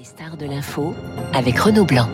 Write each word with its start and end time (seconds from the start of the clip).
Les 0.00 0.06
stars 0.06 0.38
de 0.38 0.46
l'info 0.46 0.94
avec 1.34 1.58
Renaud 1.58 1.84
Blanc. 1.84 2.08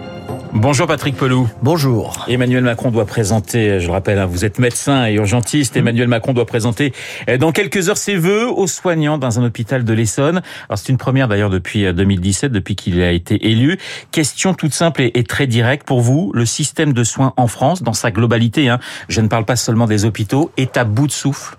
Bonjour 0.53 0.89
Patrick 0.89 1.15
Pelou. 1.15 1.49
Bonjour. 1.63 2.25
Emmanuel 2.27 2.65
Macron 2.65 2.91
doit 2.91 3.07
présenter, 3.07 3.79
je 3.79 3.87
le 3.87 3.93
rappelle, 3.93 4.19
hein, 4.19 4.27
vous 4.27 4.45
êtes 4.45 4.59
médecin 4.59 5.07
et 5.07 5.13
urgentiste. 5.13 5.77
Emmanuel 5.77 6.09
Macron 6.09 6.33
doit 6.33 6.47
présenter 6.47 6.93
euh, 7.29 7.39
dans 7.39 7.53
quelques 7.53 7.89
heures 7.89 7.97
ses 7.97 8.17
voeux 8.17 8.49
aux 8.49 8.67
soignants 8.67 9.19
dans 9.19 9.39
un 9.39 9.45
hôpital 9.45 9.85
de 9.85 9.93
l'Essonne. 9.93 10.43
Alors 10.69 10.79
c'est 10.79 10.89
une 10.89 10.99
première 10.99 11.29
d'ailleurs 11.29 11.49
depuis 11.49 11.85
2017, 11.95 12.51
euh, 12.51 12.55
depuis 12.55 12.75
qu'il 12.75 13.01
a 13.03 13.13
été 13.13 13.47
élu. 13.51 13.79
Question 14.11 14.53
toute 14.53 14.75
simple 14.75 15.03
et, 15.15 15.23
très 15.23 15.47
directe 15.47 15.87
pour 15.87 16.01
vous. 16.01 16.33
Le 16.35 16.45
système 16.45 16.93
de 16.93 17.05
soins 17.05 17.35
en 17.37 17.47
France, 17.47 17.85
dans 17.85 17.93
sa 17.93 18.11
globalité, 18.11 18.69
hein, 18.69 18.81
je 19.09 19.21
ne 19.21 19.29
parle 19.29 19.45
pas 19.45 19.55
seulement 19.55 19.87
des 19.87 20.05
hôpitaux, 20.05 20.51
est 20.57 20.77
à 20.77 20.83
bout 20.83 21.07
de 21.07 21.13
souffle? 21.13 21.57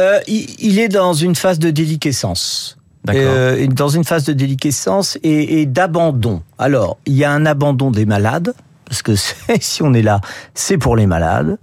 Euh, 0.00 0.20
il 0.26 0.78
est 0.78 0.88
dans 0.88 1.12
une 1.12 1.34
phase 1.34 1.58
de 1.58 1.68
déliquescence 1.68 2.77
euh, 3.08 3.66
dans 3.68 3.88
une 3.88 4.04
phase 4.04 4.24
de 4.24 4.32
déliquescence 4.32 5.18
et, 5.22 5.60
et 5.60 5.66
d'abandon. 5.66 6.42
Alors, 6.58 6.98
il 7.06 7.14
y 7.14 7.24
a 7.24 7.30
un 7.30 7.46
abandon 7.46 7.90
des 7.90 8.06
malades, 8.06 8.54
parce 8.86 9.02
que 9.02 9.14
si 9.60 9.82
on 9.82 9.94
est 9.94 10.02
là, 10.02 10.20
c'est 10.54 10.78
pour 10.78 10.96
les 10.96 11.06
malades. 11.06 11.58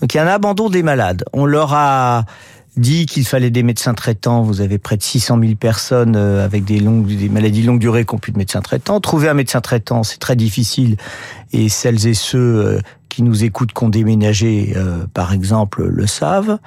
Donc 0.00 0.14
il 0.14 0.16
y 0.16 0.20
a 0.20 0.24
un 0.24 0.28
abandon 0.28 0.68
des 0.68 0.82
malades. 0.82 1.24
On 1.32 1.44
leur 1.44 1.74
a 1.74 2.24
dit 2.78 3.06
qu'il 3.06 3.26
fallait 3.26 3.50
des 3.50 3.62
médecins 3.62 3.94
traitants. 3.94 4.42
Vous 4.42 4.60
avez 4.60 4.78
près 4.78 4.96
de 4.96 5.02
600 5.02 5.38
000 5.40 5.54
personnes 5.56 6.14
euh, 6.16 6.44
avec 6.44 6.64
des, 6.64 6.78
longues, 6.78 7.06
des 7.06 7.28
maladies 7.28 7.62
longue 7.62 7.80
durée 7.80 8.04
qui 8.04 8.14
n'ont 8.14 8.20
plus 8.20 8.32
de 8.32 8.38
médecins 8.38 8.62
traitants. 8.62 9.00
Trouver 9.00 9.28
un 9.28 9.34
médecin 9.34 9.60
traitant, 9.60 10.04
c'est 10.04 10.18
très 10.18 10.36
difficile. 10.36 10.96
Et 11.52 11.68
celles 11.68 12.06
et 12.06 12.14
ceux 12.14 12.38
euh, 12.38 12.80
qui 13.08 13.22
nous 13.22 13.44
écoutent, 13.44 13.72
qui 13.72 13.84
ont 13.84 13.88
déménagé, 13.88 14.74
euh, 14.76 15.06
par 15.12 15.32
exemple, 15.32 15.86
le 15.86 16.06
savent. 16.06 16.58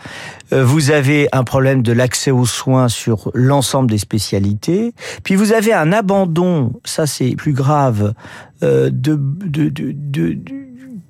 Vous 0.52 0.92
avez 0.92 1.28
un 1.32 1.44
problème 1.44 1.82
de 1.82 1.94
l'accès 1.94 2.32
aux 2.32 2.46
soins 2.46 2.90
sur 2.90 3.32
l'ensemble 3.34 3.90
des 3.90 3.98
spécialités. 3.98 4.94
Puis 5.24 5.36
vous 5.36 5.54
avez 5.54 5.74
un 5.74 5.94
abandon, 5.94 6.74
ça 6.84 7.08
c'est 7.08 7.36
plus 7.36 7.54
grave, 7.54 8.14
de, 8.62 8.90
de, 8.90 9.70
de, 9.70 9.70
de 9.70 10.38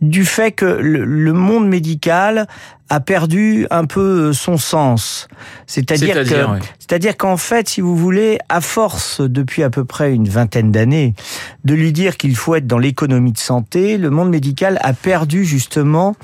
du 0.01 0.25
fait 0.25 0.51
que 0.51 0.65
le, 0.65 1.33
monde 1.33 1.67
médical 1.67 2.47
a 2.91 2.99
perdu 2.99 3.67
un 3.71 3.85
peu 3.85 4.33
son 4.33 4.57
sens. 4.57 5.29
C'est-à-dire 5.65 6.13
que, 6.23 6.59
c'est-à-dire 6.77 7.15
qu'en 7.15 7.37
fait, 7.37 7.69
si 7.69 7.79
vous 7.79 7.95
voulez, 7.95 8.37
à 8.49 8.59
force 8.59 9.21
depuis 9.21 9.63
à 9.63 9.69
peu 9.69 9.85
près 9.85 10.13
une 10.13 10.27
vingtaine 10.27 10.73
d'années 10.73 11.13
de 11.63 11.73
lui 11.73 11.93
dire 11.93 12.17
qu'il 12.17 12.35
faut 12.35 12.53
être 12.53 12.67
dans 12.67 12.77
l'économie 12.77 13.31
de 13.31 13.37
santé, 13.37 13.97
le 13.97 14.09
monde 14.09 14.29
médical 14.29 14.77
a 14.81 14.91
perdu 14.91 15.45
justement 15.45 16.17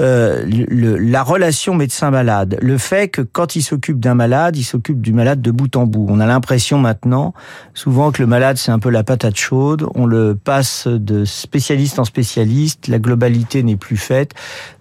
euh, 0.00 0.44
le, 0.44 0.96
la 0.96 1.22
relation 1.22 1.76
médecin-malade. 1.76 2.58
Le 2.60 2.78
fait 2.78 3.06
que 3.06 3.22
quand 3.22 3.54
il 3.54 3.62
s'occupe 3.62 4.00
d'un 4.00 4.14
malade, 4.14 4.56
il 4.56 4.64
s'occupe 4.64 5.00
du 5.00 5.12
malade 5.12 5.40
de 5.40 5.52
bout 5.52 5.76
en 5.76 5.86
bout. 5.86 6.08
On 6.10 6.18
a 6.18 6.26
l'impression 6.26 6.78
maintenant, 6.78 7.32
souvent 7.74 8.10
que 8.10 8.20
le 8.20 8.26
malade 8.26 8.56
c'est 8.56 8.72
un 8.72 8.80
peu 8.80 8.90
la 8.90 9.04
patate 9.04 9.36
chaude. 9.36 9.86
On 9.94 10.04
le 10.04 10.34
passe 10.34 10.88
de 10.88 11.24
spécialiste 11.24 12.00
en 12.00 12.04
spécialiste. 12.04 12.88
La 12.88 12.98
globalité 12.98 13.62
n'est 13.62 13.76
plus 13.76 13.96
faite. 13.96 14.32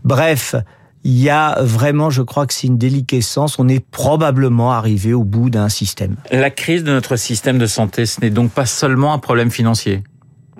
Bref 0.04 0.56
il 1.04 1.20
y 1.20 1.30
a 1.30 1.58
vraiment, 1.62 2.10
je 2.10 2.22
crois 2.22 2.46
que 2.46 2.54
c'est 2.54 2.68
une 2.68 2.78
déliquescence. 2.78 3.60
On 3.60 3.68
est 3.68 3.80
probablement 3.80 4.74
arrivé 4.74 5.14
au 5.14 5.24
bout 5.24 5.50
d'un 5.50 5.70
système. 5.70 6.16
La 6.32 6.50
crise 6.50 6.84
de 6.84 6.92
notre 6.92 7.16
système 7.16 7.58
de 7.58 7.68
santé, 7.68 8.06
ce 8.06 8.22
n'est 8.22 8.30
donc 8.30 8.52
pas 8.52 8.66
seulement 8.66 9.14
un 9.14 9.20
problème 9.20 9.52
financier? 9.52 10.04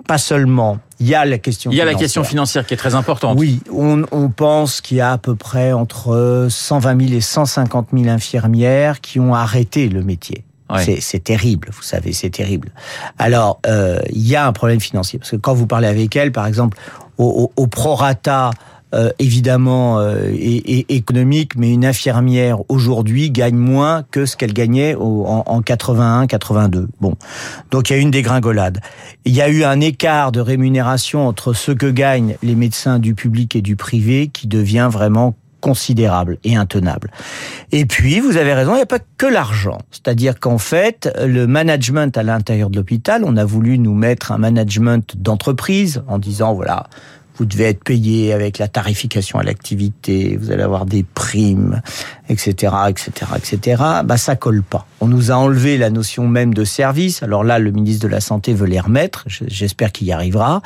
Pas 0.06 0.18
seulement. 0.18 0.78
Il 1.00 1.06
y 1.06 1.14
a 1.14 1.24
la 1.26 1.36
question. 1.36 1.70
Il 1.70 1.76
y 1.76 1.82
a 1.82 1.84
la 1.84 1.94
question 1.94 2.24
financière 2.24 2.66
qui 2.66 2.72
est 2.72 2.78
très 2.78 2.94
importante. 2.94 3.38
Oui, 3.38 3.60
on, 3.70 4.04
on 4.10 4.30
pense 4.30 4.80
qu'il 4.80 4.96
y 4.96 5.00
a 5.02 5.12
à 5.12 5.18
peu 5.18 5.34
près 5.34 5.72
entre 5.72 6.46
120 6.48 7.08
000 7.08 7.18
et 7.18 7.20
150 7.20 7.88
000 7.92 8.08
infirmières 8.08 9.02
qui 9.02 9.20
ont 9.20 9.34
arrêté 9.34 9.88
le 9.88 10.02
métier. 10.02 10.44
C'est 10.76 11.24
terrible, 11.24 11.68
vous 11.72 11.82
savez, 11.82 12.12
c'est 12.12 12.30
terrible. 12.30 12.70
Alors, 13.18 13.58
euh, 13.66 14.00
il 14.10 14.26
y 14.26 14.36
a 14.36 14.46
un 14.46 14.52
problème 14.52 14.80
financier 14.80 15.18
parce 15.18 15.30
que 15.30 15.36
quand 15.36 15.54
vous 15.54 15.66
parlez 15.66 15.88
avec 15.88 16.14
elles, 16.14 16.30
par 16.30 16.46
exemple, 16.46 16.76
au, 17.16 17.50
au, 17.56 17.62
au 17.62 17.66
prorata 17.66 18.50
euh, 18.94 19.10
évidemment 19.18 19.98
euh, 19.98 20.30
et, 20.32 20.94
économique, 20.94 21.56
mais 21.56 21.72
une 21.72 21.84
infirmière 21.84 22.58
aujourd'hui 22.70 23.30
gagne 23.30 23.56
moins 23.56 24.04
que 24.10 24.24
ce 24.24 24.36
qu'elle 24.36 24.54
gagnait 24.54 24.94
en, 24.94 25.44
en 25.46 25.62
81, 25.62 26.26
82. 26.26 26.88
Bon, 27.00 27.14
donc 27.70 27.90
il 27.90 27.92
y 27.92 27.96
a 27.96 27.98
une 27.98 28.10
dégringolade. 28.10 28.80
Il 29.24 29.34
y 29.34 29.42
a 29.42 29.48
eu 29.48 29.64
un 29.64 29.80
écart 29.80 30.32
de 30.32 30.40
rémunération 30.40 31.26
entre 31.26 31.52
ce 31.52 31.72
que 31.72 31.86
gagnent 31.86 32.36
les 32.42 32.54
médecins 32.54 32.98
du 32.98 33.14
public 33.14 33.56
et 33.56 33.62
du 33.62 33.76
privé 33.76 34.28
qui 34.28 34.46
devient 34.46 34.88
vraiment 34.90 35.34
considérable 35.60 36.38
et 36.44 36.56
intenable. 36.56 37.10
Et 37.72 37.84
puis, 37.84 38.20
vous 38.20 38.36
avez 38.36 38.54
raison, 38.54 38.72
il 38.72 38.76
n'y 38.76 38.82
a 38.82 38.86
pas 38.86 39.00
que 39.18 39.26
l'argent. 39.26 39.78
C'est-à-dire 39.90 40.38
qu'en 40.38 40.58
fait, 40.58 41.10
le 41.24 41.46
management 41.46 42.16
à 42.16 42.22
l'intérieur 42.22 42.70
de 42.70 42.76
l'hôpital, 42.76 43.22
on 43.24 43.36
a 43.36 43.44
voulu 43.44 43.78
nous 43.78 43.94
mettre 43.94 44.32
un 44.32 44.38
management 44.38 45.16
d'entreprise 45.16 46.02
en 46.06 46.18
disant, 46.18 46.54
voilà, 46.54 46.86
vous 47.38 47.44
devez 47.44 47.64
être 47.64 47.84
payé 47.84 48.32
avec 48.32 48.58
la 48.58 48.68
tarification 48.68 49.38
à 49.38 49.42
l'activité, 49.42 50.36
vous 50.36 50.50
allez 50.50 50.62
avoir 50.62 50.86
des 50.86 51.04
primes, 51.04 51.80
etc., 52.28 52.74
etc., 52.88 53.10
etc. 53.36 53.82
Bah 54.04 54.16
ça 54.16 54.36
colle 54.36 54.62
pas. 54.62 54.86
On 55.00 55.06
nous 55.06 55.30
a 55.30 55.34
enlevé 55.34 55.78
la 55.78 55.90
notion 55.90 56.26
même 56.26 56.52
de 56.52 56.64
service. 56.64 57.22
Alors 57.22 57.44
là, 57.44 57.58
le 57.58 57.70
ministre 57.70 58.02
de 58.02 58.10
la 58.10 58.20
Santé 58.20 58.52
veut 58.52 58.66
les 58.66 58.80
remettre. 58.80 59.24
J'espère 59.26 59.92
qu'il 59.92 60.08
y 60.08 60.12
arrivera. 60.12 60.60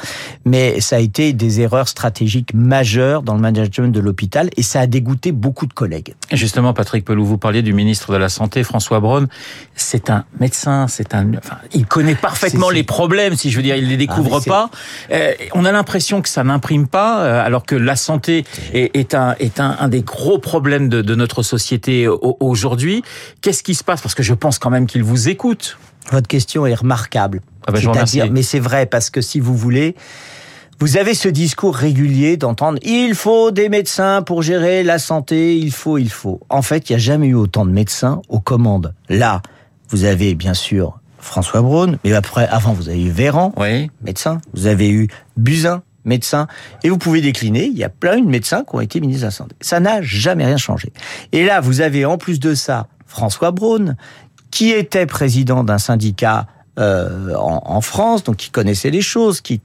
Mais 0.45 0.81
ça 0.81 0.97
a 0.97 0.99
été 0.99 1.33
des 1.33 1.61
erreurs 1.61 1.89
stratégiques 1.89 2.55
majeures 2.55 3.23
dans 3.23 3.35
le 3.35 3.41
management 3.41 3.93
de 3.93 4.01
l'hôpital 4.01 4.49
et 4.57 4.63
ça 4.63 4.81
a 4.81 4.87
dégoûté 4.87 5.33
beaucoup 5.33 5.67
de 5.67 5.73
collègues. 5.73 6.15
justement, 6.33 6.73
Patrick 6.73 7.05
Pelou, 7.05 7.25
vous 7.25 7.39
parliez 7.39 7.63
du 7.63 7.75
ministre 7.75 8.13
de 8.13 8.17
la 8.17 8.29
Santé, 8.29 8.63
François 8.65 9.01
Braun. 9.01 9.29
C'est 9.75 10.09
un 10.09 10.25
médecin, 10.41 10.89
c'est 10.89 11.15
un, 11.15 11.35
enfin, 11.35 11.59
il 11.75 11.87
connaît 11.87 12.15
parfaitement 12.15 12.71
les 12.71 12.83
problèmes, 12.83 13.37
si 13.37 13.51
je 13.51 13.57
veux 13.57 13.63
dire, 13.63 13.77
il 13.77 13.89
les 13.89 13.97
découvre 13.97 14.41
ah, 14.43 14.49
pas. 14.49 14.71
Euh, 15.13 15.33
on 15.53 15.65
a 15.65 15.73
l'impression 15.73 16.23
que 16.23 16.29
ça 16.29 16.45
n'imprime 16.63 16.87
pas, 16.87 17.25
euh, 17.25 17.45
alors 17.45 17.67
que 17.67 17.75
la 17.75 17.97
santé 17.97 18.45
est, 18.73 18.97
est 18.97 19.15
un, 19.15 19.35
est 19.41 19.59
un, 19.59 19.77
un, 19.81 19.89
des 19.89 20.03
gros 20.03 20.39
problèmes 20.39 20.89
de, 20.89 21.03
de 21.03 21.15
notre 21.17 21.43
société 21.43 22.07
aujourd'hui. 22.07 23.03
Qu'est-ce 23.41 23.65
qui 23.65 23.75
se 23.75 23.83
passe? 23.83 24.01
Parce 24.01 24.15
que 24.15 24.23
je 24.23 24.33
pense 24.35 24.61
quand 24.61 24.71
même 24.71 24.87
qu'il 24.87 25.03
vous 25.03 25.29
écoute. 25.29 25.77
Votre 26.13 26.29
question 26.29 26.65
est 26.67 26.75
remarquable. 26.75 27.41
Ah 27.67 27.73
ben, 27.73 27.81
mais 28.31 28.43
c'est 28.43 28.61
vrai 28.61 28.87
parce 28.87 29.11
que 29.11 29.21
si 29.21 29.41
vous 29.41 29.57
voulez, 29.57 29.97
vous 30.79 30.97
avez 30.97 31.15
ce 31.15 31.29
discours 31.29 31.75
régulier 31.75 32.37
d'entendre 32.37 32.79
il 32.83 33.15
faut 33.15 33.51
des 33.51 33.69
médecins 33.69 34.23
pour 34.23 34.43
gérer 34.43 34.85
la 34.85 34.99
santé, 34.99 35.57
il 35.57 35.73
faut, 35.73 35.99
il 35.99 36.11
faut. 36.11 36.41
En 36.49 36.63
fait, 36.63 36.91
il 36.91 36.93
n'y 36.93 36.97
a 36.97 36.99
jamais 37.01 37.29
eu 37.29 37.35
autant 37.35 37.67
de 37.67 37.73
médecins 37.73 38.23
aux 38.29 38.41
commandes. 38.41 38.95
Là, 39.09 39.43
vous 39.91 40.05
avez 40.05 40.35
bien 40.35 40.55
sûr 40.55 41.01
François 41.19 41.63
Braun, 41.63 41.99
mais 42.05 42.13
après, 42.15 42.47
avant, 42.49 42.73
vous 42.73 42.89
avez 42.89 43.03
eu 43.03 43.11
Véran, 43.11 43.53
oui. 43.57 43.91
médecin. 44.03 44.41
Vous 44.55 44.67
avez 44.67 44.91
eu 44.91 45.09
Buzyn, 45.37 45.83
médecin. 46.05 46.47
Et 46.83 46.91
vous 46.91 46.99
pouvez 46.99 47.21
décliner, 47.21 47.67
il 47.67 47.77
y 47.77 47.85
a 47.85 47.89
plein 47.89 48.21
de 48.21 48.27
médecins 48.27 48.65
qui 48.65 48.75
ont 48.75 48.81
été 48.81 49.01
ministres 49.01 49.23
de 49.23 49.27
la 49.27 49.31
Santé. 49.31 49.57
Ça 49.61 49.81
n'a 49.81 50.03
jamais 50.03 50.45
rien 50.45 50.57
changé. 50.57 50.93
Et 51.33 51.45
là, 51.45 51.61
vous 51.61 51.81
avez 51.81 52.05
en 52.05 52.19
plus 52.19 52.41
de 52.41 52.55
ça 52.55 52.89
François 53.07 53.51
Braun, 53.51 53.97
qui 54.51 54.71
était 54.71 55.07
président 55.07 55.65
d'un 55.65 55.79
syndicat 55.79 56.47
euh, 56.79 57.35
en, 57.37 57.81
France, 57.81 58.25
donc 58.25 58.37
qui 58.37 58.51
connaissait 58.51 58.91
les 58.91 59.03
choses, 59.03 59.41
qui 59.41 59.61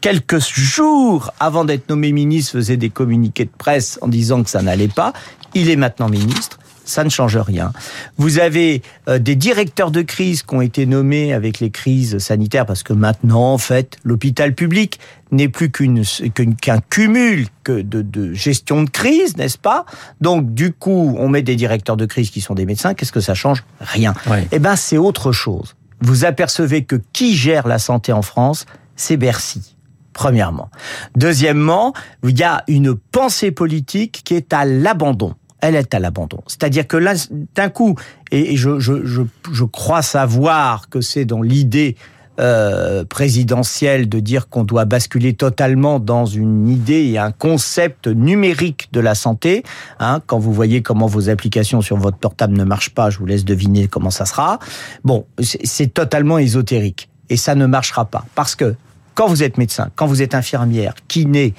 quelques 0.00 0.38
jours 0.38 1.32
avant 1.40 1.64
d'être 1.64 1.88
nommé 1.88 2.12
ministre 2.12 2.52
faisait 2.52 2.76
des 2.76 2.90
communiqués 2.90 3.44
de 3.44 3.50
presse 3.56 3.98
en 4.02 4.08
disant 4.08 4.42
que 4.42 4.50
ça 4.50 4.62
n'allait 4.62 4.88
pas. 4.88 5.12
Il 5.54 5.68
est 5.68 5.76
maintenant 5.76 6.08
ministre 6.08 6.59
ça 6.90 7.04
ne 7.04 7.08
change 7.08 7.36
rien. 7.36 7.72
Vous 8.18 8.38
avez 8.38 8.82
euh, 9.08 9.18
des 9.18 9.36
directeurs 9.36 9.90
de 9.90 10.02
crise 10.02 10.42
qui 10.42 10.54
ont 10.54 10.60
été 10.60 10.86
nommés 10.86 11.32
avec 11.32 11.60
les 11.60 11.70
crises 11.70 12.18
sanitaires 12.18 12.66
parce 12.66 12.82
que 12.82 12.92
maintenant, 12.92 13.52
en 13.52 13.58
fait, 13.58 13.96
l'hôpital 14.04 14.54
public 14.54 14.98
n'est 15.30 15.48
plus 15.48 15.70
qu'une 15.70 16.02
qu'un 16.34 16.80
cumul 16.80 17.46
que 17.62 17.80
de, 17.80 18.02
de, 18.02 18.32
gestion 18.32 18.82
de 18.82 18.90
crise, 18.90 19.36
n'est-ce 19.36 19.58
pas? 19.58 19.86
Donc 20.20 20.52
du 20.54 20.72
coup, 20.72 21.14
on 21.18 21.28
met 21.28 21.42
des 21.42 21.56
directeurs 21.56 21.96
de 21.96 22.06
crise 22.06 22.30
qui 22.30 22.40
sont 22.40 22.54
des 22.54 22.66
médecins. 22.66 22.94
Qu'est-ce 22.94 23.12
que 23.12 23.20
ça 23.20 23.34
change? 23.34 23.64
Rien. 23.80 24.14
Eh 24.50 24.58
ben, 24.58 24.74
c'est 24.76 24.98
autre 24.98 25.30
chose. 25.30 25.76
Vous 26.00 26.24
apercevez 26.24 26.84
que 26.84 26.96
qui 27.12 27.36
gère 27.36 27.68
la 27.68 27.78
santé 27.78 28.12
en 28.12 28.22
France, 28.22 28.66
c'est 28.96 29.16
Bercy 29.16 29.76
premièrement. 30.12 30.70
Deuxièmement, 31.16 31.94
il 32.24 32.38
y 32.38 32.42
a 32.42 32.64
une 32.68 32.94
pensée 32.94 33.52
politique 33.52 34.22
qui 34.24 34.34
est 34.34 34.52
à 34.52 34.64
l'abandon 34.64 35.34
elle 35.60 35.76
est 35.76 35.94
à 35.94 35.98
l'abandon. 35.98 36.40
C'est-à-dire 36.46 36.86
que 36.86 36.96
là, 36.96 37.14
d'un 37.54 37.68
coup, 37.68 37.96
et 38.30 38.56
je, 38.56 39.64
crois 39.64 40.02
savoir 40.02 40.88
que 40.88 41.00
c'est 41.00 41.24
dans 41.24 41.42
l'idée 41.42 41.96
euh, 42.38 43.04
présidentielle 43.04 44.08
de 44.08 44.18
dire 44.20 44.48
qu'on 44.48 44.64
doit 44.64 44.86
basculer 44.86 45.34
totalement 45.34 46.00
dans 46.00 46.24
une 46.24 46.68
idée 46.68 47.04
et 47.04 47.18
un 47.18 47.32
concept 47.32 48.06
numérique 48.06 48.88
de 48.92 49.00
la 49.00 49.14
santé. 49.14 49.62
Hein, 49.98 50.20
quand 50.26 50.38
vous 50.38 50.52
voyez 50.52 50.80
comment 50.80 51.06
vos 51.06 51.28
applications 51.28 51.82
sur 51.82 51.98
votre 51.98 52.16
portable 52.16 52.56
ne 52.56 52.64
marchent 52.64 52.94
pas, 52.94 53.10
je 53.10 53.18
vous 53.18 53.26
laisse 53.26 53.44
deviner 53.44 53.88
comment 53.88 54.10
ça 54.10 54.24
sera. 54.24 54.58
Bon, 55.04 55.26
c'est 55.40 55.92
totalement 55.92 56.38
ésotérique 56.38 57.10
et 57.28 57.36
ça 57.36 57.54
ne 57.54 57.66
marchera 57.66 58.06
pas 58.06 58.24
parce 58.34 58.54
que 58.54 58.74
quand 59.14 59.26
vous 59.26 59.42
êtes 59.42 59.58
médecin, 59.58 59.90
quand 59.96 60.06
vous 60.06 60.22
êtes 60.22 60.34
infirmière, 60.34 60.94
kiné, 61.08 61.52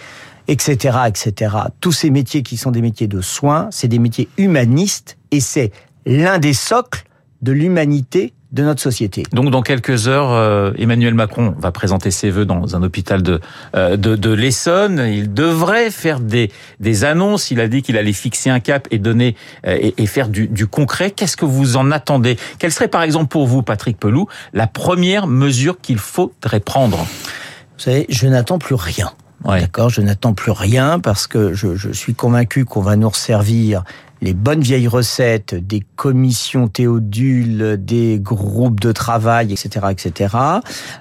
etc., 0.51 0.97
etc. 1.07 1.55
Tous 1.79 1.93
ces 1.93 2.09
métiers 2.09 2.43
qui 2.43 2.57
sont 2.57 2.71
des 2.71 2.81
métiers 2.81 3.07
de 3.07 3.21
soins, 3.21 3.69
c'est 3.71 3.87
des 3.87 3.99
métiers 3.99 4.27
humanistes 4.37 5.17
et 5.31 5.39
c'est 5.39 5.71
l'un 6.05 6.39
des 6.39 6.53
socles 6.53 7.03
de 7.41 7.53
l'humanité 7.53 8.33
de 8.51 8.63
notre 8.63 8.81
société. 8.81 9.23
Donc 9.31 9.49
dans 9.49 9.61
quelques 9.61 10.09
heures, 10.09 10.33
euh, 10.33 10.73
Emmanuel 10.77 11.13
Macron 11.13 11.55
va 11.57 11.71
présenter 11.71 12.11
ses 12.11 12.29
vœux 12.29 12.43
dans 12.43 12.75
un 12.75 12.83
hôpital 12.83 13.23
de 13.23 13.39
euh, 13.75 13.95
de, 13.95 14.17
de 14.17 14.29
l'Essonne. 14.29 14.99
Il 15.07 15.33
devrait 15.33 15.89
faire 15.89 16.19
des 16.19 16.51
des 16.81 17.05
annonces. 17.05 17.49
Il 17.49 17.61
a 17.61 17.69
dit 17.69 17.81
qu'il 17.81 17.97
allait 17.97 18.11
fixer 18.11 18.49
un 18.49 18.59
cap 18.59 18.89
et 18.91 18.99
donner 18.99 19.37
euh, 19.65 19.77
et, 19.79 19.93
et, 19.97 20.05
faire 20.05 20.27
du, 20.27 20.49
du 20.49 20.67
concret. 20.67 21.11
Qu'est-ce 21.11 21.37
que 21.37 21.45
vous 21.45 21.77
en 21.77 21.91
attendez? 21.91 22.37
Quelle 22.59 22.73
serait 22.73 22.89
par 22.89 23.03
exemple 23.03 23.29
pour 23.29 23.47
vous, 23.47 23.63
Patrick 23.63 23.97
Pelou, 23.97 24.27
la 24.51 24.67
première 24.67 25.27
mesure 25.27 25.79
qu'il 25.79 25.97
faudrait 25.97 26.59
prendre? 26.59 26.97
Vous 26.97 27.85
savez, 27.85 28.05
je 28.09 28.27
n'attends 28.27 28.59
plus 28.59 28.75
rien. 28.75 29.13
D'accord, 29.45 29.89
je 29.89 30.01
n'attends 30.01 30.33
plus 30.33 30.51
rien 30.51 30.99
parce 30.99 31.27
que 31.27 31.53
je, 31.53 31.75
je 31.75 31.91
suis 31.91 32.13
convaincu 32.13 32.65
qu'on 32.65 32.81
va 32.81 32.95
nous 32.95 33.09
resservir 33.09 33.83
les 34.21 34.33
bonnes 34.33 34.61
vieilles 34.61 34.87
recettes 34.87 35.55
des 35.55 35.83
commissions 35.95 36.67
théodules, 36.67 37.77
des 37.79 38.19
groupes 38.19 38.79
de 38.79 38.91
travail, 38.91 39.51
etc., 39.51 39.87
etc., 39.89 40.35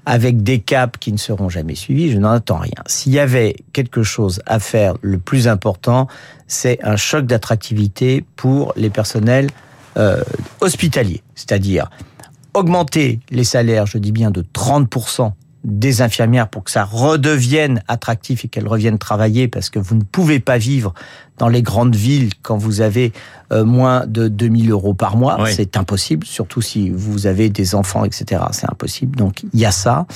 avec 0.06 0.42
des 0.42 0.60
caps 0.60 0.98
qui 0.98 1.12
ne 1.12 1.19
seront 1.19 1.48
jamais 1.48 1.75
suivis, 1.75 2.10
je 2.10 2.19
n'en 2.19 2.31
attends 2.31 2.58
rien. 2.58 2.82
S'il 2.87 3.12
y 3.12 3.19
avait 3.19 3.56
quelque 3.72 4.02
chose 4.02 4.40
à 4.46 4.58
faire, 4.58 4.94
le 5.02 5.19
plus 5.19 5.48
important, 5.48 6.08
c'est 6.46 6.82
un 6.82 6.96
choc 6.96 7.26
d'attractivité 7.26 8.25
pour 8.37 8.72
les 8.76 8.90
personnels 8.90 9.50
euh, 9.96 10.22
hospitaliers, 10.60 11.22
c'est-à-dire 11.34 11.90
augmenter 12.54 13.20
les 13.31 13.44
salaires, 13.44 13.87
je 13.87 13.98
dis 13.98 14.12
bien 14.12 14.31
de 14.31 14.42
30% 14.42 15.32
des 15.65 16.01
infirmières 16.01 16.49
pour 16.49 16.65
que 16.65 16.71
ça 16.71 16.85
redevienne 16.85 17.83
attractif 17.87 18.45
et 18.45 18.49
qu'elles 18.49 18.69
reviennent 18.69 18.99
travailler 18.99 19.47
parce 19.47 19.69
que 19.69 19.79
vous 19.79 19.95
ne 19.95 20.03
pouvez 20.03 20.41
pas 20.41 20.57
vivre 20.57 20.95
dans 21.37 21.49
les 21.49 21.62
grandes 21.62 21.97
villes 21.97 22.31
quand 22.43 22.57
vous 22.57 22.81
avez 22.81 23.12
euh, 23.53 23.65
moins 23.65 24.07
de 24.07 24.29
2000 24.29 24.71
euros 24.71 24.95
par 24.95 25.17
mois. 25.17 25.39
Oui. 25.43 25.51
C'est 25.55 25.77
impossible, 25.77 26.27
surtout 26.27 26.62
si 26.62 26.91
vous 26.91 27.27
avez 27.27 27.51
des 27.51 27.75
enfants, 27.75 28.05
etc. 28.05 28.43
C'est 28.53 28.71
impossible. 28.71 29.17
Donc 29.17 29.43
il 29.53 29.61
y 29.61 29.67
a 29.67 29.71
ça. 29.71 30.07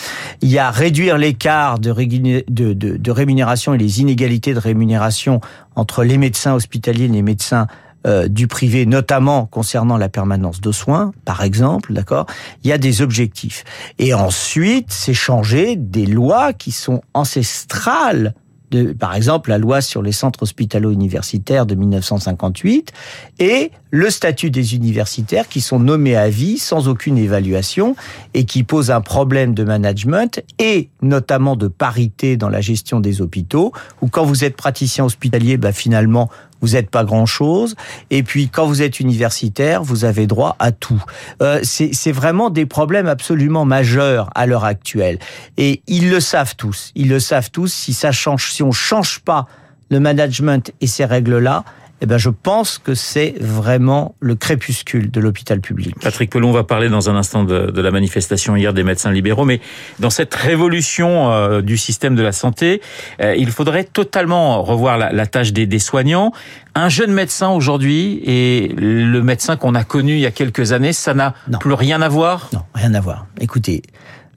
Il 0.40 0.50
y 0.50 0.58
a 0.58 0.70
réduire 0.70 1.18
l'écart 1.18 1.78
de, 1.78 1.92
de, 1.92 2.72
de, 2.72 2.96
de 2.96 3.10
rémunération 3.10 3.74
et 3.74 3.78
les 3.78 4.00
inégalités 4.00 4.54
de 4.54 4.58
rémunération 4.58 5.40
entre 5.76 6.04
les 6.04 6.18
médecins 6.18 6.54
hospitaliers 6.54 7.04
et 7.04 7.08
les 7.08 7.22
médecins 7.22 7.66
euh, 8.06 8.28
du 8.28 8.46
privé, 8.46 8.86
notamment 8.86 9.46
concernant 9.46 9.96
la 9.96 10.08
permanence 10.08 10.60
de 10.60 10.72
soins, 10.72 11.12
par 11.24 11.42
exemple, 11.42 11.92
d'accord? 11.92 12.26
Il 12.62 12.68
y 12.68 12.72
a 12.72 12.78
des 12.78 13.02
objectifs. 13.02 13.64
Et 13.98 14.12
ensuite, 14.14 14.92
c'est 14.92 15.14
changer 15.14 15.76
des 15.76 16.06
lois 16.06 16.52
qui 16.52 16.70
sont 16.70 17.02
ancestrales 17.14 18.34
de, 18.70 18.92
par 18.92 19.14
exemple, 19.14 19.50
la 19.50 19.58
loi 19.58 19.80
sur 19.80 20.02
les 20.02 20.12
centres 20.12 20.42
hospitalo-universitaires 20.42 21.66
de 21.66 21.74
1958 21.74 22.92
et 23.38 23.70
le 23.90 24.10
statut 24.10 24.50
des 24.50 24.74
universitaires 24.74 25.48
qui 25.48 25.60
sont 25.60 25.78
nommés 25.78 26.16
à 26.16 26.28
vie 26.28 26.58
sans 26.58 26.88
aucune 26.88 27.16
évaluation 27.16 27.94
et 28.32 28.44
qui 28.44 28.64
posent 28.64 28.90
un 28.90 29.00
problème 29.00 29.54
de 29.54 29.62
management 29.62 30.42
et 30.58 30.88
notamment 31.02 31.56
de 31.56 31.68
parité 31.68 32.36
dans 32.36 32.48
la 32.48 32.60
gestion 32.60 33.00
des 33.00 33.20
hôpitaux 33.20 33.72
où 34.02 34.08
quand 34.08 34.24
vous 34.24 34.44
êtes 34.44 34.56
praticien 34.56 35.04
hospitalier, 35.04 35.56
bah, 35.56 35.72
finalement, 35.72 36.28
vous 36.60 36.70
n'êtes 36.70 36.90
pas 36.90 37.04
grand-chose. 37.04 37.74
Et 38.10 38.22
puis, 38.22 38.48
quand 38.48 38.66
vous 38.66 38.82
êtes 38.82 39.00
universitaire, 39.00 39.82
vous 39.82 40.04
avez 40.04 40.26
droit 40.26 40.56
à 40.58 40.72
tout. 40.72 41.02
Euh, 41.42 41.60
c'est 41.62 42.12
vraiment 42.12 42.50
des 42.50 42.66
problèmes 42.66 43.06
absolument 43.06 43.64
majeurs 43.64 44.30
à 44.34 44.46
l'heure 44.46 44.64
actuelle. 44.64 45.18
Et 45.56 45.82
ils 45.86 46.10
le 46.10 46.20
savent 46.20 46.56
tous. 46.56 46.92
Ils 46.94 47.08
le 47.08 47.20
savent 47.20 47.50
tous. 47.50 47.72
Si 47.72 47.92
ça 47.92 48.12
change, 48.12 48.50
si 48.52 48.62
on 48.62 48.72
change 48.72 49.20
pas 49.20 49.46
le 49.90 50.00
management 50.00 50.72
et 50.80 50.86
ces 50.86 51.04
règles-là, 51.04 51.64
eh 52.00 52.06
ben, 52.06 52.18
je 52.18 52.28
pense 52.28 52.78
que 52.78 52.94
c'est 52.94 53.34
vraiment 53.40 54.14
le 54.20 54.34
crépuscule 54.34 55.10
de 55.10 55.20
l'hôpital 55.20 55.60
public. 55.60 55.94
Patrick 56.02 56.28
Pelon 56.30 56.50
va 56.50 56.64
parler 56.64 56.88
dans 56.88 57.08
un 57.08 57.16
instant 57.16 57.44
de, 57.44 57.70
de, 57.70 57.80
la 57.80 57.90
manifestation 57.90 58.56
hier 58.56 58.74
des 58.74 58.82
médecins 58.82 59.12
libéraux, 59.12 59.44
mais 59.44 59.60
dans 60.00 60.10
cette 60.10 60.34
révolution 60.34 61.30
euh, 61.30 61.62
du 61.62 61.78
système 61.78 62.16
de 62.16 62.22
la 62.22 62.32
santé, 62.32 62.82
euh, 63.20 63.34
il 63.36 63.50
faudrait 63.50 63.84
totalement 63.84 64.62
revoir 64.62 64.98
la, 64.98 65.12
la 65.12 65.26
tâche 65.26 65.52
des, 65.52 65.66
des, 65.66 65.78
soignants. 65.78 66.32
Un 66.74 66.88
jeune 66.88 67.12
médecin 67.12 67.50
aujourd'hui 67.50 68.20
et 68.24 68.74
le 68.76 69.22
médecin 69.22 69.56
qu'on 69.56 69.74
a 69.74 69.84
connu 69.84 70.14
il 70.14 70.20
y 70.20 70.26
a 70.26 70.32
quelques 70.32 70.72
années, 70.72 70.92
ça 70.92 71.14
n'a 71.14 71.34
plus 71.60 71.74
rien 71.74 72.02
à 72.02 72.08
voir? 72.08 72.50
Non, 72.52 72.62
rien 72.74 72.92
à 72.94 73.00
voir. 73.00 73.26
Écoutez, 73.40 73.82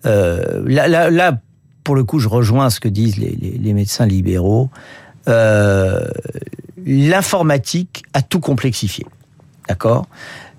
euh, 0.06 0.64
là, 0.68 0.88
là, 0.88 1.10
là, 1.10 1.40
pour 1.84 1.96
le 1.96 2.04
coup, 2.04 2.20
je 2.20 2.28
rejoins 2.28 2.70
ce 2.70 2.80
que 2.80 2.88
disent 2.88 3.18
les, 3.18 3.36
les, 3.36 3.58
les 3.58 3.74
médecins 3.74 4.06
libéraux. 4.06 4.70
Euh, 5.28 6.08
l'informatique 6.88 8.04
a 8.14 8.22
tout 8.22 8.40
complexifié. 8.40 9.06
D'accord? 9.68 10.08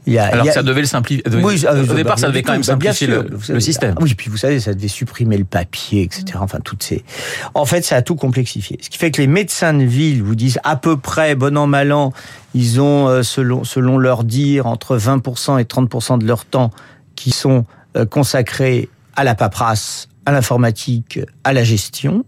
Il 0.06 0.14
y 0.14 0.18
a, 0.18 0.24
Alors 0.24 0.44
il 0.44 0.46
y 0.46 0.50
a... 0.50 0.54
ça 0.54 0.62
devait 0.62 0.80
le 0.80 0.86
simplifier. 0.86 1.22
Oui, 1.42 1.62
au 1.66 1.94
départ, 1.94 2.18
ça 2.18 2.28
devait 2.28 2.42
quand 2.42 2.52
même 2.52 2.62
simplifier 2.62 3.06
le, 3.06 3.28
le, 3.48 3.60
système. 3.60 3.94
Oui, 4.00 4.14
puis 4.14 4.30
vous 4.30 4.38
savez, 4.38 4.58
ça 4.58 4.72
devait 4.72 4.88
supprimer 4.88 5.36
le 5.36 5.44
papier, 5.44 6.02
etc. 6.02 6.38
Enfin, 6.40 6.60
toutes 6.64 6.82
ces. 6.82 7.04
En 7.52 7.66
fait, 7.66 7.82
ça 7.82 7.96
a 7.96 8.02
tout 8.02 8.14
complexifié. 8.14 8.78
Ce 8.80 8.88
qui 8.88 8.96
fait 8.96 9.10
que 9.10 9.20
les 9.20 9.26
médecins 9.26 9.74
de 9.74 9.84
ville 9.84 10.22
vous 10.22 10.34
disent 10.34 10.60
à 10.64 10.76
peu 10.76 10.96
près, 10.96 11.34
bon 11.34 11.58
an 11.58 11.66
mal 11.66 11.92
an, 11.92 12.14
ils 12.54 12.80
ont, 12.80 13.08
euh, 13.08 13.22
selon 13.22 13.64
selon 13.64 13.98
leur 13.98 14.24
dire, 14.24 14.66
entre 14.66 14.96
20% 14.96 15.60
et 15.60 15.64
30% 15.64 16.18
de 16.18 16.26
leur 16.26 16.46
temps 16.46 16.70
qui 17.14 17.30
sont 17.30 17.66
euh, 17.96 18.06
consacrés 18.06 18.88
à 19.14 19.24
la 19.24 19.34
paperasse, 19.34 20.08
à 20.28 20.30
l'informatique, 20.30 21.20
à 21.42 21.54
la 21.54 21.64
gestion, 21.64 22.22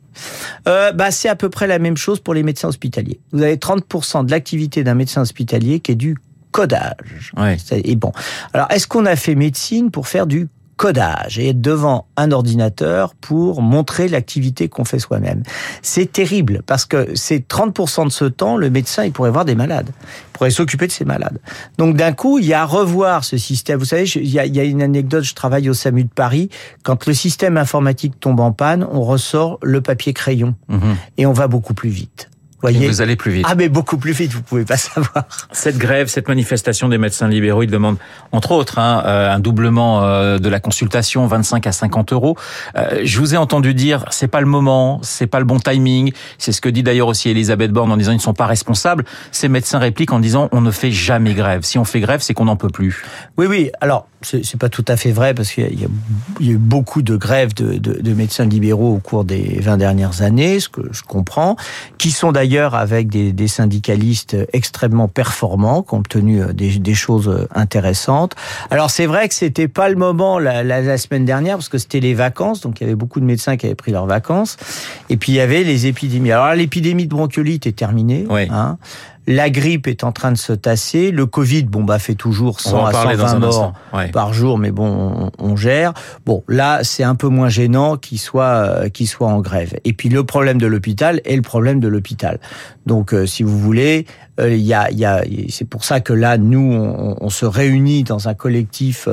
euh, 0.66 0.90
bah, 0.92 1.10
c'est 1.10 1.28
à 1.28 1.36
peu 1.36 1.50
près 1.50 1.66
la 1.66 1.78
même 1.78 1.98
chose 1.98 2.18
pour 2.18 2.32
les 2.32 2.42
médecins 2.42 2.68
hospitaliers. 2.68 3.20
Vous 3.32 3.42
avez 3.42 3.56
30% 3.56 4.24
de 4.24 4.30
l'activité 4.30 4.82
d'un 4.82 4.94
médecin 4.94 5.20
hospitalier 5.20 5.80
qui 5.80 5.92
est 5.92 5.96
du 5.96 6.16
codage. 6.50 7.32
Ouais. 7.36 7.58
Et 7.72 7.96
bon, 7.96 8.12
alors 8.54 8.68
est-ce 8.70 8.86
qu'on 8.86 9.04
a 9.04 9.16
fait 9.16 9.34
médecine 9.34 9.90
pour 9.90 10.08
faire 10.08 10.26
du 10.26 10.48
codage 10.80 11.38
et 11.38 11.50
être 11.50 11.60
devant 11.60 12.06
un 12.16 12.32
ordinateur 12.32 13.14
pour 13.14 13.60
montrer 13.60 14.08
l'activité 14.08 14.70
qu'on 14.70 14.86
fait 14.86 14.98
soi-même. 14.98 15.42
C'est 15.82 16.10
terrible 16.10 16.62
parce 16.64 16.86
que 16.86 17.10
c'est 17.14 17.46
30% 17.46 18.06
de 18.06 18.10
ce 18.10 18.24
temps, 18.24 18.56
le 18.56 18.70
médecin, 18.70 19.04
il 19.04 19.12
pourrait 19.12 19.30
voir 19.30 19.44
des 19.44 19.54
malades. 19.54 19.90
Il 19.90 20.32
pourrait 20.32 20.50
s'occuper 20.50 20.86
de 20.86 20.92
ces 20.92 21.04
malades. 21.04 21.38
Donc 21.76 21.96
d'un 21.98 22.12
coup, 22.12 22.38
il 22.38 22.46
y 22.46 22.54
a 22.54 22.62
à 22.62 22.64
revoir 22.64 23.24
ce 23.24 23.36
système. 23.36 23.78
Vous 23.78 23.84
savez, 23.84 24.04
il 24.04 24.30
y 24.30 24.38
a, 24.38 24.46
il 24.46 24.56
y 24.56 24.60
a 24.60 24.64
une 24.64 24.80
anecdote, 24.80 25.22
je 25.22 25.34
travaille 25.34 25.68
au 25.68 25.74
SAMU 25.74 26.04
de 26.04 26.08
Paris. 26.08 26.48
Quand 26.82 27.06
le 27.06 27.12
système 27.12 27.58
informatique 27.58 28.18
tombe 28.18 28.40
en 28.40 28.52
panne, 28.52 28.86
on 28.90 29.02
ressort 29.02 29.58
le 29.62 29.82
papier 29.82 30.14
crayon 30.14 30.54
mmh. 30.68 30.78
et 31.18 31.26
on 31.26 31.34
va 31.34 31.46
beaucoup 31.46 31.74
plus 31.74 31.90
vite. 31.90 32.30
Voyez 32.62 32.88
vous 32.88 33.00
allez 33.00 33.16
plus 33.16 33.30
vite. 33.30 33.46
Ah, 33.48 33.54
mais 33.54 33.68
beaucoup 33.68 33.96
plus 33.96 34.12
vite, 34.12 34.32
vous 34.32 34.42
pouvez 34.42 34.64
pas 34.64 34.76
savoir. 34.76 35.24
Cette 35.52 35.78
grève, 35.78 36.08
cette 36.08 36.28
manifestation 36.28 36.88
des 36.88 36.98
médecins 36.98 37.28
libéraux, 37.28 37.62
ils 37.62 37.70
demandent, 37.70 37.98
entre 38.32 38.52
autres, 38.52 38.78
hein, 38.78 39.02
un 39.04 39.38
doublement 39.38 40.02
euh, 40.02 40.38
de 40.38 40.48
la 40.48 40.60
consultation, 40.60 41.26
25 41.26 41.66
à 41.66 41.72
50 41.72 42.12
euros. 42.12 42.36
Euh, 42.76 43.00
je 43.04 43.18
vous 43.18 43.34
ai 43.34 43.36
entendu 43.36 43.74
dire, 43.74 44.04
c'est 44.10 44.28
pas 44.28 44.40
le 44.40 44.46
moment, 44.46 45.00
c'est 45.02 45.26
pas 45.26 45.38
le 45.38 45.44
bon 45.44 45.58
timing. 45.58 46.12
C'est 46.38 46.52
ce 46.52 46.60
que 46.60 46.68
dit 46.68 46.82
d'ailleurs 46.82 47.08
aussi 47.08 47.30
Elisabeth 47.30 47.72
Borne 47.72 47.92
en 47.92 47.96
disant 47.96 48.12
ils 48.12 48.16
ne 48.16 48.20
sont 48.20 48.34
pas 48.34 48.46
responsables. 48.46 49.04
Ces 49.32 49.48
médecins 49.48 49.78
répliquent 49.78 50.12
en 50.12 50.20
disant 50.20 50.48
on 50.52 50.60
ne 50.60 50.70
fait 50.70 50.90
jamais 50.90 51.34
grève. 51.34 51.62
Si 51.62 51.78
on 51.78 51.84
fait 51.84 52.00
grève, 52.00 52.20
c'est 52.20 52.34
qu'on 52.34 52.44
n'en 52.44 52.56
peut 52.56 52.68
plus. 52.68 53.02
Oui, 53.36 53.46
oui. 53.46 53.70
Alors, 53.80 54.06
c'est 54.22 54.58
pas 54.58 54.68
tout 54.68 54.84
à 54.86 54.96
fait 54.96 55.12
vrai 55.12 55.34
parce 55.34 55.50
qu'il 55.50 55.72
y, 55.72 55.82
y, 56.40 56.48
a 56.50 56.52
eu 56.52 56.58
beaucoup 56.58 57.02
de 57.02 57.16
grèves 57.16 57.54
de, 57.54 57.78
de, 57.78 58.00
de, 58.00 58.14
médecins 58.14 58.44
libéraux 58.44 58.94
au 58.94 58.98
cours 58.98 59.24
des 59.24 59.58
20 59.60 59.78
dernières 59.78 60.22
années, 60.22 60.60
ce 60.60 60.68
que 60.68 60.82
je 60.92 61.02
comprends, 61.02 61.56
qui 61.98 62.10
sont 62.10 62.30
d'ailleurs 62.30 62.74
avec 62.74 63.08
des, 63.08 63.32
des, 63.32 63.48
syndicalistes 63.48 64.36
extrêmement 64.52 65.08
performants, 65.08 65.82
qui 65.82 65.94
ont 65.94 65.98
obtenu 65.98 66.42
des, 66.52 66.78
des 66.78 66.94
choses 66.94 67.46
intéressantes. 67.54 68.34
Alors 68.70 68.90
c'est 68.90 69.06
vrai 69.06 69.28
que 69.28 69.34
c'était 69.34 69.68
pas 69.68 69.88
le 69.88 69.96
moment 69.96 70.38
la, 70.38 70.62
la, 70.62 70.82
la, 70.82 70.98
semaine 70.98 71.24
dernière 71.24 71.56
parce 71.56 71.68
que 71.68 71.78
c'était 71.78 72.00
les 72.00 72.14
vacances, 72.14 72.60
donc 72.60 72.80
il 72.80 72.84
y 72.84 72.86
avait 72.86 72.96
beaucoup 72.96 73.20
de 73.20 73.24
médecins 73.24 73.56
qui 73.56 73.66
avaient 73.66 73.74
pris 73.74 73.92
leurs 73.92 74.06
vacances, 74.06 74.56
et 75.08 75.16
puis 75.16 75.32
il 75.32 75.36
y 75.36 75.40
avait 75.40 75.64
les 75.64 75.86
épidémies. 75.86 76.32
Alors 76.32 76.54
l'épidémie 76.54 77.04
de 77.04 77.10
bronchiolite 77.10 77.66
est 77.66 77.76
terminée. 77.76 78.26
Oui. 78.28 78.48
Hein. 78.50 78.76
La 79.26 79.50
grippe 79.50 79.86
est 79.86 80.02
en 80.02 80.12
train 80.12 80.32
de 80.32 80.38
se 80.38 80.52
tasser. 80.52 81.10
Le 81.10 81.26
Covid, 81.26 81.64
bon, 81.64 81.84
bah, 81.84 81.98
fait 81.98 82.14
toujours 82.14 82.60
100 82.60 82.86
à 82.86 82.92
120 82.92 83.38
morts 83.38 83.74
ouais. 83.92 84.08
par 84.08 84.32
jour, 84.32 84.58
mais 84.58 84.70
bon, 84.70 85.30
on, 85.38 85.52
on 85.52 85.56
gère. 85.56 85.92
Bon, 86.24 86.42
là, 86.48 86.80
c'est 86.82 87.04
un 87.04 87.14
peu 87.14 87.28
moins 87.28 87.48
gênant 87.48 87.96
qu'il 87.96 88.18
soit, 88.18 88.44
euh, 88.44 88.88
qu'il 88.88 89.06
soit 89.06 89.28
en 89.28 89.40
grève. 89.40 89.74
Et 89.84 89.92
puis, 89.92 90.08
le 90.08 90.24
problème 90.24 90.58
de 90.58 90.66
l'hôpital 90.66 91.20
est 91.24 91.36
le 91.36 91.42
problème 91.42 91.80
de 91.80 91.88
l'hôpital. 91.88 92.40
Donc, 92.86 93.12
euh, 93.12 93.26
si 93.26 93.42
vous 93.42 93.58
voulez, 93.58 94.06
il 94.38 94.44
euh, 94.44 94.56
y 94.56 94.74
a, 94.74 94.90
y 94.90 95.04
a, 95.04 95.22
c'est 95.50 95.66
pour 95.66 95.84
ça 95.84 96.00
que 96.00 96.14
là, 96.14 96.38
nous, 96.38 96.72
on, 96.72 97.16
on, 97.20 97.30
se 97.30 97.44
réunit 97.44 98.04
dans 98.04 98.28
un 98.28 98.34
collectif 98.34 99.08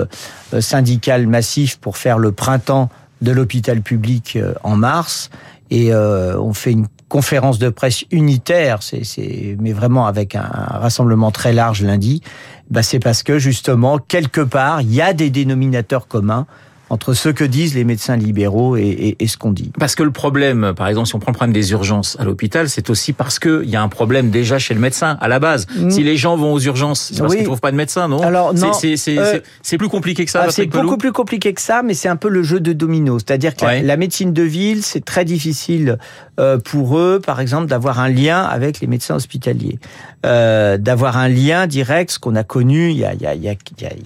syndical 0.60 1.28
massif 1.28 1.78
pour 1.78 1.98
faire 1.98 2.18
le 2.18 2.32
printemps 2.32 2.90
de 3.22 3.32
l'hôpital 3.32 3.82
public 3.82 4.40
en 4.64 4.78
mars. 4.78 5.30
Et 5.70 5.94
on 5.94 6.54
fait 6.54 6.72
une 6.72 6.88
conférence 7.10 7.60
de 7.60 7.70
presse 7.70 8.04
unitaire, 8.12 8.80
c'est, 8.82 9.56
mais 9.60 9.74
vraiment 9.74 10.08
avec 10.08 10.36
un, 10.36 10.42
un, 10.42 10.78
rassemblement 10.80 11.32
très 11.32 11.54
large 11.54 11.82
lundi, 11.82 12.22
bah 12.70 12.84
c'est 12.84 13.00
parce 13.00 13.24
que 13.24 13.40
justement, 13.40 13.98
quelque 13.98 14.42
part, 14.42 14.82
il 14.82 14.94
y 14.94 15.02
a 15.02 15.14
des 15.14 15.30
dénominateurs 15.30 16.08
communs 16.08 16.46
entre 16.90 17.14
ce 17.14 17.30
que 17.30 17.44
disent 17.44 17.76
les 17.76 17.84
médecins 17.84 18.16
libéraux 18.16 18.78
et, 18.78 19.16
ce 19.28 19.38
qu'on 19.38 19.52
dit. 19.52 19.72
Parce 19.78 19.96
que 19.96 20.04
le 20.04 20.12
problème, 20.12 20.74
par 20.76 20.88
exemple, 20.88 21.08
si 21.08 21.16
on 21.16 21.20
prend 21.20 21.32
le 21.32 21.36
problème 21.36 21.54
des 21.54 21.72
urgences 21.72 22.18
à 22.20 22.24
l'hôpital, 22.24 22.70
c'est 22.70 22.90
aussi 22.90 23.14
parce 23.14 23.40
qu'il 23.40 23.66
y 23.66 23.76
a 23.76 23.82
un 23.82 23.90
problème 23.90 24.30
déjà 24.30 24.58
chez 24.58 24.74
le 24.74 24.80
médecin 24.80 25.18
à 25.20 25.28
la 25.28 25.40
base. 25.40 25.68
Mm. 25.76 25.90
Si 25.90 26.04
les 26.04 26.16
gens 26.16 26.38
vont 26.38 26.54
aux 26.54 26.60
urgences, 26.60 27.12
c'est 27.14 27.20
parce 27.20 27.36
qu'ils 27.36 27.44
trouvent 27.44 27.60
pas 27.60 27.72
de 27.72 27.78
médecin, 27.78 28.08
non? 28.08 28.22
Alors 28.22 28.54
non, 28.54 28.72
euh, 28.84 29.40
c'est 29.62 29.78
plus 29.78 29.90
compliqué 29.90 30.24
que 30.26 30.32
ça. 30.32 30.46
Ah, 30.48 30.52
c'est 30.52 30.68
beaucoup 30.68 30.98
plus 30.98 31.12
compliqué 31.12 31.54
que 31.54 31.62
ça, 31.62 31.84
mais 31.84 31.94
c'est 31.94 32.10
un 32.10 32.16
peu 32.16 32.30
le 32.30 32.44
jeu 32.44 32.60
de 32.60 32.74
domino. 32.74 33.20
C'est-à-dire 33.20 33.56
que 33.56 33.66
la, 33.66 33.98
médecine 33.98 34.32
de 34.32 34.44
ville, 34.44 34.84
c'est 34.84 35.04
très 35.04 35.26
difficile 35.26 35.98
pour 36.63 36.98
eux, 36.98 37.20
par 37.24 37.39
exemple, 37.39 37.67
d'avoir 37.67 38.00
un 38.00 38.10
lien 38.10 38.41
avec 38.44 38.79
les 38.79 38.88
médecins 38.88 39.15
hospitaliers, 39.15 39.79
euh, 40.25 40.77
d'avoir 40.77 41.17
un 41.17 41.27
lien 41.27 41.67
direct, 41.67 42.12
ce 42.12 42.20
qu'on 42.20 42.36
a 42.36 42.44
connu 42.44 42.89
il 42.89 42.98
y 42.98 43.06
a, 43.06 43.13
il 43.13 43.22
y 43.22 43.27
a, 43.27 43.34
il 43.34 43.44
y 43.44 43.51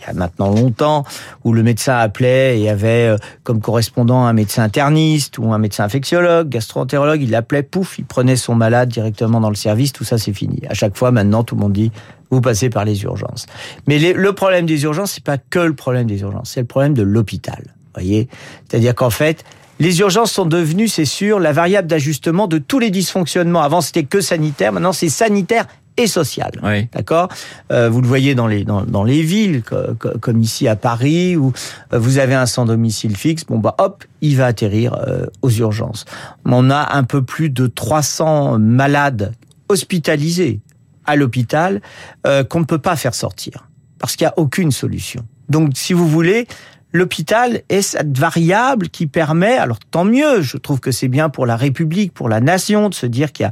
a 0.06 0.14
maintenant 0.14 0.50
longtemps, 0.50 1.06
où 1.44 1.54
le 1.54 1.64
médecin 1.64 1.96
appelait 1.96 2.60
et 2.60 2.70
avait 2.70 3.08
euh, 3.08 3.18
comme 3.44 3.62
correspondant 3.62 4.26
un 4.26 4.34
médecin 4.34 4.64
interniste 4.64 5.38
ou 5.38 5.54
un 5.54 5.58
médecin 5.58 5.86
infectiologue, 5.86 6.50
gastroentérologue, 6.50 7.22
il 7.22 7.32
l'appelait, 7.32 7.64
pouf, 7.64 7.98
il 7.98 8.06
prenait 8.06 8.36
son 8.36 8.56
malade 8.56 8.90
directement 8.90 9.40
dans 9.40 9.50
le 9.50 9.56
service, 9.56 9.94
tout 9.94 10.04
ça 10.04 10.18
c'est 10.18 10.34
fini. 10.34 10.62
À 10.70 10.74
chaque 10.74 10.98
fois 10.98 11.12
maintenant, 11.12 11.44
tout 11.44 11.56
le 11.56 11.62
monde 11.62 11.74
dit 11.74 11.92
vous 12.30 12.42
passez 12.42 12.70
par 12.70 12.86
les 12.86 13.04
urgences. 13.04 13.46
Mais 13.88 14.14
le 14.14 14.34
problème 14.34 14.66
des 14.66 14.84
urgences, 14.84 15.14
c'est 15.14 15.24
pas 15.24 15.38
que 15.38 15.60
le 15.60 15.74
problème 15.74 16.08
des 16.08 16.22
urgences, 16.22 16.52
c'est 16.52 16.62
le 16.62 16.68
problème 16.68 16.94
de 16.94 17.04
l'hôpital. 17.04 17.64
Voyez, 17.94 18.30
c'est-à-dire 18.68 18.96
qu'en 18.96 19.10
fait, 19.10 19.44
les 19.82 20.00
urgences 20.00 20.32
sont 20.32 20.46
devenues, 20.46 20.88
c'est 20.88 21.06
sûr, 21.06 21.40
la 21.40 21.54
variable 21.54 21.88
d'ajustement 21.88 22.48
de 22.48 22.60
tous 22.60 22.78
les 22.78 22.92
dysfonctionnements. 22.92 23.64
Avant, 23.64 23.82
c'était 23.82 24.04
que 24.04 24.22
sanitaire. 24.22 24.72
Maintenant, 24.72 24.94
c'est 24.94 25.10
sanitaire 25.10 25.66
et 25.98 26.06
social. 26.06 26.52
D'accord? 26.94 27.30
Euh, 27.72 27.90
Vous 27.90 28.00
le 28.00 28.08
voyez 28.08 28.36
dans 28.36 28.46
les, 28.46 28.64
dans, 28.64 29.04
les 29.04 29.24
villes, 29.24 29.64
comme 29.64 30.40
ici 30.40 30.68
à 30.68 30.76
Paris, 30.76 31.36
où 31.36 31.52
euh, 31.94 31.98
vous 31.98 32.20
avez 32.20 32.36
un 32.36 32.46
sans 32.46 32.66
domicile 32.66 33.18
fixe, 33.18 33.44
bon 33.44 33.58
bah 33.58 33.74
hop, 33.80 34.04
il 34.22 34.38
va 34.38 34.46
atterrir 34.46 34.94
euh, 34.94 35.26
aux 35.42 35.50
urgences. 35.50 36.06
On 36.46 36.70
a 36.70 36.96
un 36.96 37.04
peu 37.04 37.24
plus 37.24 37.50
de 37.50 37.66
300 37.66 38.60
malades 38.60 39.34
hospitalisés 39.68 40.60
à 41.06 41.16
l'hôpital 41.16 41.82
qu'on 42.24 42.60
ne 42.60 42.66
peut 42.66 42.78
pas 42.78 42.96
faire 42.96 43.16
sortir, 43.16 43.68
parce 43.98 44.16
qu'il 44.16 44.26
n'y 44.26 44.30
a 44.30 44.38
aucune 44.38 44.72
solution. 44.72 45.26
Donc, 45.50 45.72
si 45.74 45.94
vous 45.94 46.08
voulez, 46.08 46.46
l'hôpital 46.92 47.62
est 47.70 47.82
cette 47.82 48.18
variable 48.18 48.90
qui 48.90 49.08
permet, 49.08 49.58
alors 49.58 49.80
tant 49.92 50.06
mieux, 50.06 50.42
je 50.42 50.58
trouve 50.58 50.80
que 50.80 50.92
c'est 50.92 51.08
bien 51.08 51.30
pour 51.30 51.46
la 51.46 51.56
République, 51.56 52.14
pour 52.14 52.30
la 52.30 52.42
nation, 52.42 52.90
de 52.90 52.94
se 52.94 53.06
dire 53.06 53.32
qu'il 53.32 53.44
y 53.46 53.48
a 53.48 53.52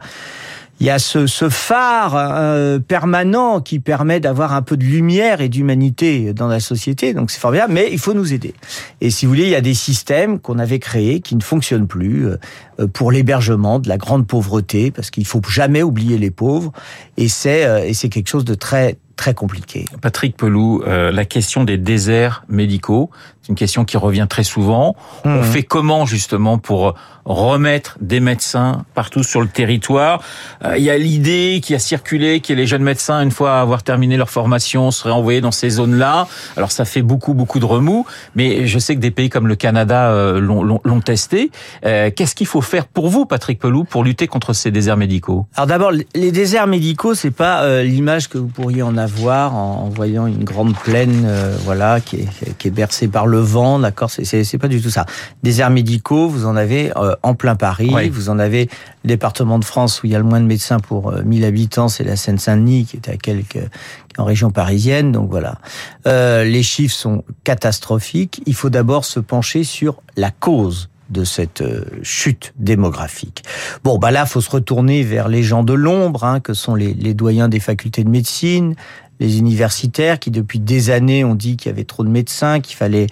il 0.79 0.85
y 0.85 0.89
a 0.89 0.97
ce, 0.97 1.27
ce 1.27 1.49
phare 1.49 2.13
euh, 2.15 2.79
permanent 2.79 3.59
qui 3.59 3.79
permet 3.79 4.21
d'avoir 4.21 4.53
un 4.53 4.61
peu 4.61 4.77
de 4.77 4.83
lumière 4.85 5.41
et 5.41 5.49
d'humanité 5.49 6.33
dans 6.33 6.47
la 6.47 6.61
société. 6.61 7.13
Donc 7.13 7.31
c'est 7.31 7.39
formidable, 7.39 7.73
mais 7.73 7.89
il 7.91 7.99
faut 7.99 8.13
nous 8.13 8.33
aider. 8.33 8.53
Et 9.01 9.09
si 9.09 9.25
vous 9.25 9.33
voulez, 9.33 9.43
il 9.43 9.49
y 9.49 9.55
a 9.55 9.61
des 9.61 9.73
systèmes 9.73 10.39
qu'on 10.39 10.57
avait 10.57 10.79
créés 10.79 11.19
qui 11.19 11.35
ne 11.35 11.41
fonctionnent 11.41 11.87
plus 11.87 12.27
euh, 12.27 12.87
pour 12.93 13.11
l'hébergement 13.11 13.79
de 13.79 13.89
la 13.89 13.97
grande 13.97 14.25
pauvreté, 14.25 14.91
parce 14.91 15.09
qu'il 15.11 15.25
faut 15.25 15.41
jamais 15.49 15.83
oublier 15.83 16.17
les 16.17 16.31
pauvres. 16.31 16.71
Et 17.17 17.27
c'est 17.27 17.65
euh, 17.65 17.83
et 17.83 17.93
c'est 17.93 18.07
quelque 18.07 18.29
chose 18.29 18.45
de 18.45 18.53
très 18.53 18.97
très 19.19 19.33
compliqué. 19.33 19.83
Patrick 20.01 20.37
Pelou, 20.37 20.81
la 20.85 21.25
question 21.25 21.65
des 21.65 21.77
déserts 21.77 22.45
médicaux, 22.47 23.09
c'est 23.49 23.53
une 23.53 23.57
question 23.57 23.83
qui 23.83 23.97
revient 23.97 24.27
très 24.29 24.43
souvent. 24.43 24.95
On 25.25 25.39
mmh. 25.39 25.43
fait 25.43 25.63
comment 25.63 26.05
justement 26.05 26.59
pour 26.59 26.93
remettre 27.25 27.97
des 27.99 28.19
médecins 28.19 28.85
partout 28.93 29.23
sur 29.23 29.41
le 29.41 29.47
territoire? 29.47 30.21
Euh, 30.63 30.77
il 30.77 30.83
y 30.83 30.91
a 30.91 30.97
l'idée 30.97 31.59
qui 31.63 31.73
a 31.73 31.79
circulé 31.79 32.41
que 32.41 32.53
les 32.53 32.67
jeunes 32.67 32.83
médecins, 32.83 33.21
une 33.21 33.31
fois 33.31 33.59
avoir 33.59 33.81
terminé 33.81 34.17
leur 34.17 34.29
formation, 34.29 34.91
seraient 34.91 35.13
envoyés 35.13 35.41
dans 35.41 35.51
ces 35.51 35.69
zones-là. 35.71 36.27
Alors 36.57 36.71
ça 36.71 36.85
fait 36.85 37.01
beaucoup, 37.01 37.33
beaucoup 37.33 37.59
de 37.59 37.65
remous, 37.65 38.05
mais 38.35 38.67
je 38.67 38.77
sais 38.77 38.95
que 38.95 38.99
des 38.99 39.09
pays 39.09 39.29
comme 39.29 39.47
le 39.47 39.55
Canada 39.55 40.11
euh, 40.11 40.39
l'ont 40.39 41.01
testé. 41.01 41.49
Euh, 41.85 42.11
qu'est-ce 42.15 42.35
qu'il 42.35 42.47
faut 42.47 42.61
faire 42.61 42.85
pour 42.85 43.09
vous, 43.09 43.25
Patrick 43.25 43.59
Pelou, 43.59 43.83
pour 43.83 44.03
lutter 44.03 44.27
contre 44.27 44.53
ces 44.53 44.69
déserts 44.69 44.97
médicaux? 44.97 45.47
Alors 45.55 45.67
d'abord, 45.67 45.91
les 45.91 46.31
déserts 46.31 46.67
médicaux, 46.67 47.15
c'est 47.15 47.31
pas 47.31 47.81
l'image 47.81 48.27
que 48.29 48.37
vous 48.37 48.47
pourriez 48.47 48.83
en 48.83 48.95
avoir 48.95 49.55
en, 49.55 49.89
voyant 49.89 50.27
une 50.27 50.43
grande 50.43 50.75
plaine, 50.75 51.27
voilà, 51.65 51.99
qui 51.99 52.17
est, 52.17 52.57
qui 52.57 52.67
est 52.67 52.71
bercée 52.71 53.07
par 53.07 53.25
le 53.25 53.38
vent, 53.39 53.79
d'accord 53.79 54.09
C'est 54.11 54.57
pas 54.57 54.67
du 54.67 54.81
tout 54.81 54.89
ça. 54.89 55.05
Déserts 55.43 55.69
médicaux, 55.69 56.27
vous 56.27 56.45
en 56.45 56.55
avez 56.55 56.91
en 57.23 57.35
plein 57.35 57.55
Paris. 57.55 58.09
Vous 58.09 58.29
en 58.29 58.39
avez 58.39 58.69
le 59.03 59.07
département 59.07 59.59
de 59.59 59.65
France 59.65 60.01
où 60.01 60.07
il 60.07 60.11
y 60.11 60.15
a 60.15 60.19
le 60.19 60.23
moins 60.23 60.41
de 60.41 60.45
médecins 60.45 60.79
pour 60.79 61.11
1000 61.11 61.43
euh, 61.43 61.47
habitants, 61.47 61.87
c'est 61.87 62.03
la 62.03 62.15
Seine-Saint-Denis 62.15 62.85
qui 62.85 62.97
est 62.97 63.09
à 63.09 63.17
quelques 63.17 63.59
en 64.17 64.25
région 64.25 64.51
parisienne. 64.51 65.11
Donc 65.11 65.29
voilà, 65.29 65.59
euh, 66.07 66.43
les 66.43 66.63
chiffres 66.63 66.95
sont 66.95 67.23
catastrophiques. 67.43 68.41
Il 68.45 68.55
faut 68.55 68.69
d'abord 68.69 69.05
se 69.05 69.19
pencher 69.19 69.63
sur 69.63 70.01
la 70.17 70.31
cause 70.31 70.89
de 71.09 71.23
cette 71.23 71.61
euh, 71.61 71.85
chute 72.03 72.53
démographique. 72.57 73.43
Bon, 73.83 73.97
bah 73.97 74.11
là, 74.11 74.27
faut 74.27 74.41
se 74.41 74.49
retourner 74.49 75.01
vers 75.01 75.27
les 75.27 75.41
gens 75.41 75.63
de 75.63 75.73
l'ombre, 75.73 76.23
hein, 76.23 76.39
que 76.39 76.53
sont 76.53 76.75
les, 76.75 76.93
les, 76.93 77.15
doyens 77.15 77.49
des 77.49 77.59
facultés 77.59 78.03
de 78.03 78.09
médecine, 78.09 78.75
les 79.19 79.39
universitaires 79.39 80.19
qui 80.19 80.31
depuis 80.31 80.59
des 80.59 80.89
années 80.89 81.23
ont 81.23 81.35
dit 81.35 81.57
qu'il 81.57 81.69
y 81.69 81.73
avait 81.73 81.83
trop 81.83 82.03
de 82.03 82.09
médecins, 82.09 82.59
qu'il 82.59 82.75
fallait 82.75 83.07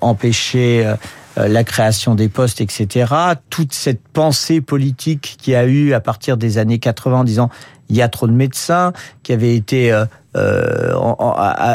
empêcher 0.00 0.94
euh, 1.38 1.48
la 1.48 1.64
création 1.64 2.14
des 2.14 2.28
postes, 2.28 2.60
etc. 2.60 3.12
Toute 3.50 3.72
cette 3.72 4.00
pensée 4.12 4.60
politique 4.60 5.36
qui 5.40 5.54
a 5.54 5.64
eu 5.64 5.92
à 5.92 6.00
partir 6.00 6.36
des 6.36 6.58
années 6.58 6.78
80 6.78 7.20
en 7.20 7.24
disant 7.24 7.50
il 7.88 7.96
y 7.96 8.02
a 8.02 8.08
trop 8.08 8.26
de 8.26 8.32
médecins, 8.32 8.92
qui 9.22 9.32
avait 9.32 9.56
été 9.56 9.92
euh, 9.92 10.06
euh, 10.36 10.92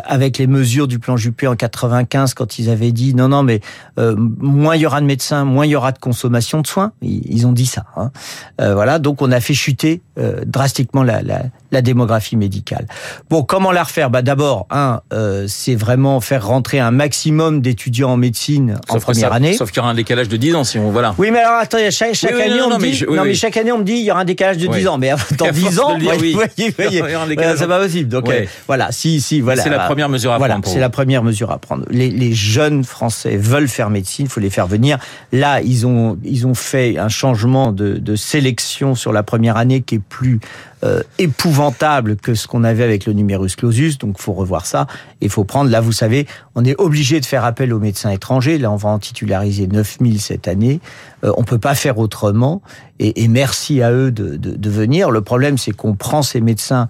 avec 0.06 0.38
les 0.38 0.48
mesures 0.48 0.88
du 0.88 1.00
plan 1.00 1.16
Juppé 1.16 1.48
en 1.48 1.56
95 1.56 2.34
quand 2.34 2.60
ils 2.60 2.70
avaient 2.70 2.92
dit 2.92 3.14
non 3.14 3.30
non 3.30 3.42
mais 3.42 3.62
euh, 3.98 4.16
moins 4.18 4.76
il 4.76 4.82
y 4.82 4.86
aura 4.86 5.00
de 5.00 5.06
médecins, 5.06 5.46
moins 5.46 5.66
il 5.66 5.70
y 5.70 5.76
aura 5.76 5.92
de 5.94 6.00
consommation 6.00 6.62
de 6.62 6.68
soins. 6.68 6.92
Ils, 7.02 7.48
ont 7.48 7.54
dit 7.54 7.66
ça. 7.66 7.86
Hein. 7.96 8.12
Euh, 8.60 8.74
voilà, 8.74 9.00
donc 9.00 9.22
on 9.22 9.32
a 9.32 9.40
fait 9.40 9.54
chuter 9.54 10.02
euh, 10.18 10.44
drastiquement 10.46 11.04
la, 11.04 11.22
la, 11.22 11.44
la, 11.72 11.82
démographie 11.82 12.36
médicale. 12.36 12.88
Bon, 13.30 13.44
comment 13.44 13.72
la 13.72 13.84
refaire? 13.84 14.10
Bah 14.10 14.22
d'abord, 14.22 14.68
un, 14.70 15.02
euh, 15.14 15.46
c'est 15.48 15.76
vraiment 15.76 16.22
faire 16.22 16.46
rentrer 16.46 16.80
un 16.80 16.92
maximum 16.92 17.62
d'étudiants 17.62 18.12
en 18.12 18.18
médecine 18.18 18.80
en 18.90 19.00
première 19.00 19.34
année. 19.34 19.54
Sauf 19.54 19.72
qu'il 19.72 19.78
y 19.78 19.80
aura 19.82 19.92
un 19.92 19.96
décalage 19.96 20.30
de 20.30 20.38
10 20.38 20.56
ans 20.56 20.64
si 20.64 20.78
on 20.78 20.92
voilà. 20.92 21.16
Oui, 21.18 21.32
mais 21.32 21.40
alors 21.40 21.60
attendez, 21.60 21.92
chaque, 21.92 22.14
chaque 22.16 22.34
année 22.34 22.62
on 22.62 22.78
me 22.78 22.92
dit 22.92 23.06
non, 23.10 23.24
mais 23.24 23.34
chaque 23.34 23.58
année 23.58 23.72
on 23.72 23.80
me 23.80 23.84
dit 23.84 23.94
il 23.94 24.04
y 24.04 24.12
aura 24.12 24.22
un 24.22 24.26
décalage 24.26 24.58
de 24.58 24.68
10 24.68 24.88
ans, 24.88 24.98
mais 24.98 25.12
dans 25.38 25.52
10 25.52 25.80
ans, 25.80 25.98
voyez, 26.00 26.34
voyez, 26.34 26.72
voyez, 26.72 27.04
c'est 27.58 27.68
pas 27.68 27.80
possible. 27.80 28.10
Donc 28.10 28.32
voilà, 28.68 28.92
si, 28.92 29.22
si, 29.22 29.42
voilà. 29.42 29.64
C'est 29.64 29.70
la 29.70 29.80
première 29.80 30.10
mesure 30.10 30.32
à 30.32 30.38
voilà, 30.38 30.56
prendre. 30.56 30.68
C'est 30.68 30.80
la 30.80 30.90
première 30.90 31.24
mesure 31.24 31.52
à 31.52 31.58
prendre. 31.58 31.86
Les, 31.90 32.10
les, 32.10 32.34
jeunes 32.34 32.84
Français 32.84 33.38
veulent 33.38 33.68
faire 33.68 33.90
médecine, 33.90 34.26
il 34.26 34.30
faut 34.30 34.40
les 34.40 34.50
faire 34.50 34.68
venir. 34.68 34.98
Là, 35.32 35.62
ils 35.62 35.86
ont, 35.86 36.18
ils 36.24 36.48
ont 36.48 36.54
fait 36.54 36.98
un 36.98 37.10
changement 37.10 37.72
de, 37.72 37.94
de 37.98 38.16
sélection 38.16 38.96
sur 38.96 39.12
la 39.12 39.24
première 39.24 39.58
année 39.58 39.82
qui 39.82 39.96
est 39.96 40.00
plus 40.00 40.40
euh, 40.84 41.02
épouvantable 41.18 41.59
que 42.22 42.36
ce 42.36 42.48
qu'on 42.48 42.64
avait 42.64 42.84
avec 42.84 43.06
le 43.06 43.14
numerus 43.14 43.56
clausus. 43.56 43.98
Donc, 43.98 44.20
faut 44.20 44.34
revoir 44.34 44.66
ça. 44.66 44.88
Il 45.22 45.30
faut 45.30 45.44
prendre. 45.44 45.70
Là, 45.70 45.82
vous 45.82 45.92
savez, 45.92 46.26
on 46.56 46.64
est 46.64 46.80
obligé 46.80 47.20
de 47.20 47.26
faire 47.26 47.44
appel 47.44 47.74
aux 47.74 47.80
médecins 47.80 48.10
étrangers. 48.10 48.58
Là, 48.58 48.72
on 48.72 48.76
va 48.76 48.90
en 48.90 49.00
titulariser 49.00 49.68
9000 49.68 50.22
cette 50.22 50.48
année. 50.48 50.80
Euh, 51.24 51.32
on 51.38 51.44
peut 51.44 51.60
pas 51.60 51.76
faire 51.76 51.98
autrement. 51.98 52.62
Et, 53.00 53.28
merci 53.28 53.82
à 53.82 53.92
eux 53.92 54.12
de, 54.12 54.70
venir. 54.70 55.12
Le 55.12 55.22
problème, 55.22 55.58
c'est 55.58 55.72
qu'on 55.72 55.96
prend 55.96 56.22
ces 56.22 56.42
médecins 56.42 56.88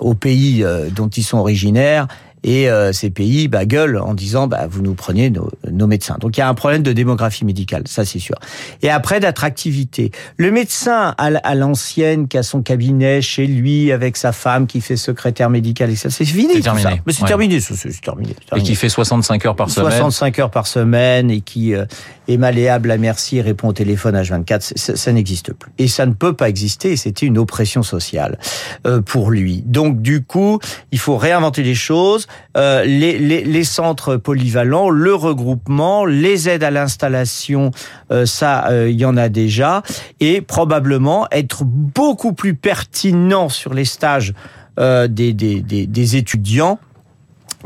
au 0.00 0.14
pays 0.14 0.64
euh, 0.64 0.88
dont 0.90 1.08
ils 1.08 1.22
sont 1.22 1.38
originaires 1.38 2.08
et 2.44 2.70
euh, 2.70 2.92
ces 2.92 3.10
pays 3.10 3.48
bah, 3.48 3.64
gueulent 3.64 3.98
en 3.98 4.14
disant 4.14 4.46
bah, 4.46 4.66
vous 4.68 4.82
nous 4.82 4.94
prenez 4.94 5.30
nos, 5.30 5.50
nos, 5.70 5.86
médecins. 5.86 6.16
Donc 6.20 6.36
il 6.36 6.40
y 6.40 6.42
a 6.42 6.48
un 6.48 6.54
problème 6.54 6.82
de 6.82 6.92
démographie 6.92 7.44
médicale, 7.44 7.84
ça 7.86 8.04
c'est 8.04 8.18
sûr. 8.18 8.36
Et 8.82 8.90
après 8.90 9.18
d'attractivité. 9.18 10.12
Le 10.36 10.50
médecin 10.50 11.14
à 11.16 11.54
l'ancienne 11.54 12.28
qui 12.28 12.36
a 12.36 12.42
son 12.42 12.62
cabinet 12.62 13.22
chez 13.22 13.46
lui 13.46 13.90
avec 13.90 14.16
sa 14.16 14.32
femme 14.32 14.66
qui 14.66 14.80
fait 14.80 14.96
secrétaire 14.96 15.50
médical 15.50 15.90
et 15.90 15.96
ça 15.96 16.10
c'est 16.10 16.24
fini. 16.24 16.54
C'est 16.54 16.60
terminé. 16.60 17.02
Mais 17.06 17.12
c'est 17.12 17.24
terminé, 17.24 17.60
c'est 17.60 18.00
terminé, 18.00 18.34
Et 18.54 18.62
qui 18.62 18.74
fait 18.74 18.88
65 18.88 19.46
heures 19.46 19.56
par 19.56 19.70
semaine. 19.70 19.90
65 19.90 20.38
heures 20.38 20.50
par 20.50 20.66
semaine 20.66 21.30
et 21.30 21.40
qui 21.40 21.74
euh, 21.74 21.86
est 22.28 22.36
malléable 22.36 22.90
à 22.90 22.98
merci, 22.98 23.40
répond 23.40 23.68
au 23.68 23.72
téléphone 23.72 24.16
H24, 24.16 24.72
ça, 24.76 24.96
ça 24.96 25.12
n'existe 25.12 25.52
plus. 25.52 25.72
Et 25.78 25.88
ça 25.88 26.06
ne 26.06 26.12
peut 26.12 26.34
pas 26.34 26.48
exister 26.48 26.92
et 26.92 26.96
c'était 26.96 27.26
une 27.26 27.38
oppression 27.38 27.82
sociale 27.82 28.38
euh, 28.86 29.00
pour 29.00 29.30
lui. 29.30 29.62
Donc 29.66 30.02
du 30.02 30.22
coup, 30.22 30.58
il 30.92 30.98
faut 30.98 31.16
réinventer 31.16 31.62
les 31.62 31.74
choses. 31.74 32.26
Euh, 32.56 32.84
les, 32.84 33.18
les, 33.18 33.64
centres 33.64 34.16
polyvalents, 34.16 34.88
le 34.88 35.12
regroupement, 35.14 36.04
les 36.04 36.48
aides 36.48 36.62
à 36.62 36.70
l'installation, 36.70 37.72
euh, 38.12 38.26
ça, 38.26 38.68
euh, 38.68 38.88
il 38.88 39.00
y 39.00 39.04
en 39.04 39.16
a 39.16 39.28
déjà, 39.28 39.82
et 40.20 40.40
probablement 40.40 41.26
être 41.32 41.64
beaucoup 41.64 42.32
plus 42.32 42.54
pertinent 42.54 43.48
sur 43.48 43.74
les 43.74 43.84
stages 43.84 44.34
des, 44.76 45.32
des, 45.32 45.62
des 45.62 46.16
étudiants 46.16 46.80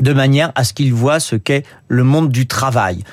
de 0.01 0.13
manière 0.13 0.51
à 0.55 0.63
ce 0.63 0.73
qu'ils 0.73 0.93
voient 0.93 1.19
ce 1.19 1.35
qu'est 1.35 1.63
le 1.87 2.03
monde 2.03 2.29
du 2.29 2.47
travail. 2.47 3.03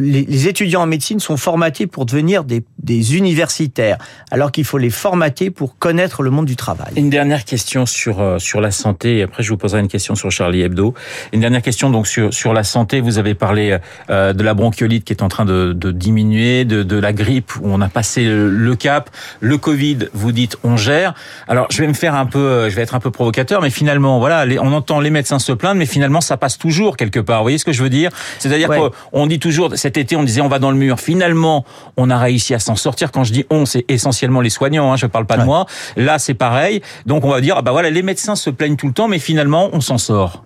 Les, 0.00 0.48
étudiants 0.48 0.82
en 0.82 0.86
médecine 0.86 1.20
sont 1.20 1.36
formatés 1.36 1.86
pour 1.86 2.06
devenir 2.06 2.44
des, 2.44 3.16
universitaires, 3.16 3.98
alors 4.30 4.50
qu'il 4.50 4.64
faut 4.64 4.78
les 4.78 4.90
formater 4.90 5.50
pour 5.50 5.78
connaître 5.78 6.22
le 6.22 6.30
monde 6.30 6.46
du 6.46 6.56
travail. 6.56 6.92
Une 6.96 7.10
dernière 7.10 7.44
question 7.44 7.86
sur 7.86 8.20
euh, 8.20 8.38
sur 8.38 8.60
la 8.60 8.70
santé, 8.70 9.18
et 9.18 9.22
après 9.22 9.42
je 9.42 9.50
vous 9.50 9.56
poserai 9.56 9.80
une 9.80 9.88
question 9.88 10.14
sur 10.14 10.30
Charlie 10.30 10.62
Hebdo. 10.62 10.94
Une 11.32 11.40
dernière 11.40 11.62
question 11.62 11.90
donc 11.90 12.06
sur 12.06 12.32
sur 12.32 12.52
la 12.52 12.64
santé. 12.64 13.00
Vous 13.00 13.18
avez 13.18 13.34
parlé 13.34 13.78
euh, 14.10 14.32
de 14.32 14.42
la 14.42 14.54
bronchiolite 14.54 15.04
qui 15.04 15.12
est 15.12 15.22
en 15.22 15.28
train 15.28 15.44
de, 15.44 15.72
diminuer, 15.90 16.64
de, 16.64 16.96
la 16.96 17.12
grippe 17.12 17.56
où 17.56 17.64
on 17.64 17.80
a 17.80 17.88
passé 17.88 18.24
le, 18.24 18.74
cap, 18.76 19.10
le 19.40 19.58
Covid. 19.58 20.08
Vous 20.12 20.32
dites 20.32 20.56
on 20.64 20.76
gère. 20.76 21.14
Alors 21.48 21.66
je 21.70 21.80
vais 21.80 21.88
me 21.88 21.94
faire 21.94 22.14
un 22.14 22.26
peu, 22.26 22.38
euh, 22.38 22.70
je 22.70 22.76
vais 22.76 22.82
être 22.82 22.94
un 22.94 23.00
peu 23.00 23.10
provocateur, 23.10 23.62
mais 23.62 23.70
finalement 23.70 24.18
voilà, 24.18 24.44
on 24.60 24.72
entend 24.72 25.00
les 25.00 25.10
médecins 25.10 25.38
se 25.38 25.52
plaindre, 25.52 25.78
mais 25.78 25.86
finalement 25.86 26.20
ça 26.22 26.36
passe 26.36 26.58
toujours 26.58 26.96
quelque 26.96 27.20
part. 27.20 27.38
Vous 27.38 27.44
voyez 27.44 27.58
ce 27.58 27.64
que 27.64 27.72
je 27.72 27.82
veux 27.82 27.90
dire? 27.90 28.10
C'est-à-dire 28.38 28.70
ouais. 28.70 28.80
qu'on 29.12 29.26
dit 29.26 29.38
toujours, 29.38 29.70
cet 29.74 29.96
été, 29.96 30.16
on 30.16 30.22
disait 30.22 30.40
on 30.40 30.48
va 30.48 30.58
dans 30.58 30.70
le 30.70 30.76
mur. 30.76 31.00
Finalement, 31.00 31.64
on 31.96 32.10
a 32.10 32.18
réussi 32.18 32.54
à 32.54 32.58
s'en 32.58 32.76
sortir. 32.76 33.12
Quand 33.12 33.24
je 33.24 33.32
dis 33.32 33.44
on, 33.50 33.66
c'est 33.66 33.84
essentiellement 33.88 34.40
les 34.40 34.50
soignants. 34.50 34.92
Hein, 34.92 34.96
je 34.96 35.06
parle 35.06 35.26
pas 35.26 35.34
ouais. 35.34 35.40
de 35.40 35.46
moi. 35.46 35.66
Là, 35.96 36.18
c'est 36.18 36.34
pareil. 36.34 36.82
Donc, 37.06 37.24
on 37.24 37.30
va 37.30 37.40
dire, 37.40 37.56
ah 37.58 37.62
bah 37.62 37.72
voilà, 37.72 37.90
les 37.90 38.02
médecins 38.02 38.36
se 38.36 38.50
plaignent 38.50 38.76
tout 38.76 38.86
le 38.86 38.92
temps, 38.94 39.08
mais 39.08 39.18
finalement, 39.18 39.70
on 39.72 39.80
s'en 39.80 39.98
sort. 39.98 40.44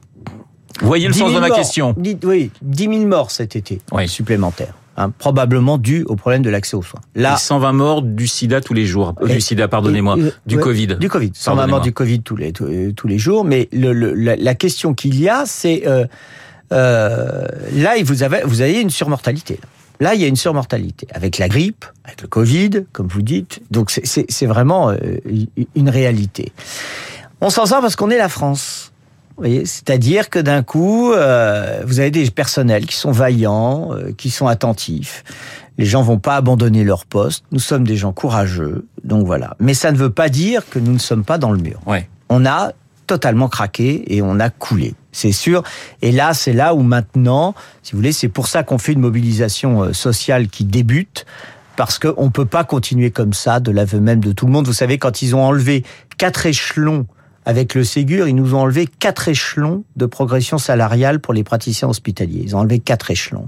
Vous 0.80 0.86
voyez 0.86 1.08
le 1.08 1.14
sens 1.14 1.32
de 1.32 1.38
ma 1.38 1.48
morts, 1.48 1.56
question? 1.56 1.94
10, 1.96 2.16
Oui, 2.24 2.50
10 2.62 2.84
000 2.84 2.96
morts 3.06 3.30
cet 3.30 3.56
été 3.56 3.80
oui. 3.92 4.08
supplémentaires. 4.08 4.74
Hein, 4.98 5.10
probablement 5.10 5.76
dû 5.76 6.04
au 6.04 6.16
problème 6.16 6.40
de 6.40 6.48
l'accès 6.48 6.74
aux 6.74 6.82
soins. 6.82 7.02
Là, 7.14 7.34
et 7.34 7.38
120 7.38 7.72
morts 7.74 8.02
du 8.02 8.26
sida 8.26 8.62
tous 8.62 8.72
les 8.72 8.86
jours. 8.86 9.14
Du 9.22 9.42
sida, 9.42 9.68
pardonnez-moi, 9.68 10.16
du 10.46 10.56
ouais, 10.56 10.62
Covid. 10.62 10.86
Du 10.98 11.10
Covid. 11.10 11.32
120 11.34 11.66
morts 11.66 11.80
du 11.82 11.92
Covid 11.92 12.22
tous 12.22 12.36
les 12.36 12.52
tous, 12.52 12.66
tous 12.96 13.06
les 13.06 13.18
jours. 13.18 13.44
Mais 13.44 13.68
le, 13.72 13.92
le, 13.92 14.14
la, 14.14 14.36
la, 14.36 14.54
question 14.54 14.94
qu'il 14.94 15.20
y 15.20 15.28
a, 15.28 15.44
c'est 15.44 15.86
euh, 15.86 16.06
euh, 16.72 17.46
là, 17.74 17.94
vous 18.02 18.22
avez, 18.22 18.40
vous 18.44 18.62
avez 18.62 18.80
une 18.80 18.90
surmortalité. 18.90 19.60
Là, 20.00 20.14
il 20.14 20.20
y 20.20 20.24
a 20.24 20.28
une 20.28 20.36
surmortalité 20.36 21.06
avec 21.12 21.38
la 21.38 21.48
grippe, 21.48 21.84
avec 22.04 22.22
le 22.22 22.28
Covid, 22.28 22.70
comme 22.92 23.06
vous 23.06 23.22
dites. 23.22 23.60
Donc, 23.70 23.90
c'est 23.90 24.46
vraiment 24.46 24.90
euh, 24.90 24.96
une 25.74 25.90
réalité. 25.90 26.52
On 27.40 27.50
s'en 27.50 27.66
sort 27.66 27.80
parce 27.80 27.96
qu'on 27.96 28.10
est 28.10 28.18
la 28.18 28.28
France. 28.28 28.92
C'est-à-dire 29.42 30.30
que 30.30 30.38
d'un 30.38 30.62
coup, 30.62 31.12
euh, 31.12 31.82
vous 31.86 32.00
avez 32.00 32.10
des 32.10 32.30
personnels 32.30 32.86
qui 32.86 32.96
sont 32.96 33.12
vaillants, 33.12 33.92
euh, 33.92 34.12
qui 34.16 34.30
sont 34.30 34.46
attentifs. 34.46 35.24
Les 35.78 35.84
gens 35.84 36.02
vont 36.02 36.18
pas 36.18 36.36
abandonner 36.36 36.84
leur 36.84 37.04
poste. 37.04 37.44
Nous 37.52 37.58
sommes 37.58 37.86
des 37.86 37.96
gens 37.96 38.12
courageux, 38.12 38.86
donc 39.04 39.26
voilà. 39.26 39.54
Mais 39.60 39.74
ça 39.74 39.92
ne 39.92 39.98
veut 39.98 40.10
pas 40.10 40.30
dire 40.30 40.62
que 40.70 40.78
nous 40.78 40.92
ne 40.92 40.98
sommes 40.98 41.24
pas 41.24 41.36
dans 41.36 41.52
le 41.52 41.58
mur. 41.58 41.80
Ouais. 41.86 42.08
On 42.30 42.46
a 42.46 42.72
totalement 43.06 43.48
craqué 43.48 44.14
et 44.14 44.22
on 44.22 44.40
a 44.40 44.50
coulé, 44.50 44.94
c'est 45.12 45.32
sûr. 45.32 45.62
Et 46.02 46.12
là, 46.12 46.34
c'est 46.34 46.52
là 46.52 46.74
où 46.74 46.82
maintenant, 46.82 47.54
si 47.82 47.92
vous 47.92 47.98
voulez, 47.98 48.12
c'est 48.12 48.28
pour 48.28 48.48
ça 48.48 48.62
qu'on 48.62 48.78
fait 48.78 48.92
une 48.92 49.00
mobilisation 49.00 49.82
euh, 49.82 49.92
sociale 49.92 50.48
qui 50.48 50.64
débute, 50.64 51.26
parce 51.76 51.98
qu'on 51.98 52.24
ne 52.24 52.30
peut 52.30 52.46
pas 52.46 52.64
continuer 52.64 53.10
comme 53.10 53.34
ça, 53.34 53.60
de 53.60 53.70
l'aveu 53.70 54.00
même 54.00 54.20
de 54.20 54.32
tout 54.32 54.46
le 54.46 54.52
monde. 54.52 54.66
Vous 54.66 54.72
savez, 54.72 54.98
quand 54.98 55.20
ils 55.22 55.36
ont 55.36 55.44
enlevé 55.44 55.84
quatre 56.16 56.46
échelons 56.46 57.06
avec 57.46 57.74
le 57.74 57.84
Ségur, 57.84 58.28
ils 58.28 58.34
nous 58.34 58.54
ont 58.54 58.60
enlevé 58.60 58.86
quatre 58.86 59.28
échelons 59.28 59.84
de 59.96 60.04
progression 60.04 60.58
salariale 60.58 61.20
pour 61.20 61.32
les 61.32 61.44
praticiens 61.44 61.88
hospitaliers. 61.88 62.42
Ils 62.42 62.56
ont 62.56 62.58
enlevé 62.58 62.80
quatre 62.80 63.10
échelons. 63.10 63.46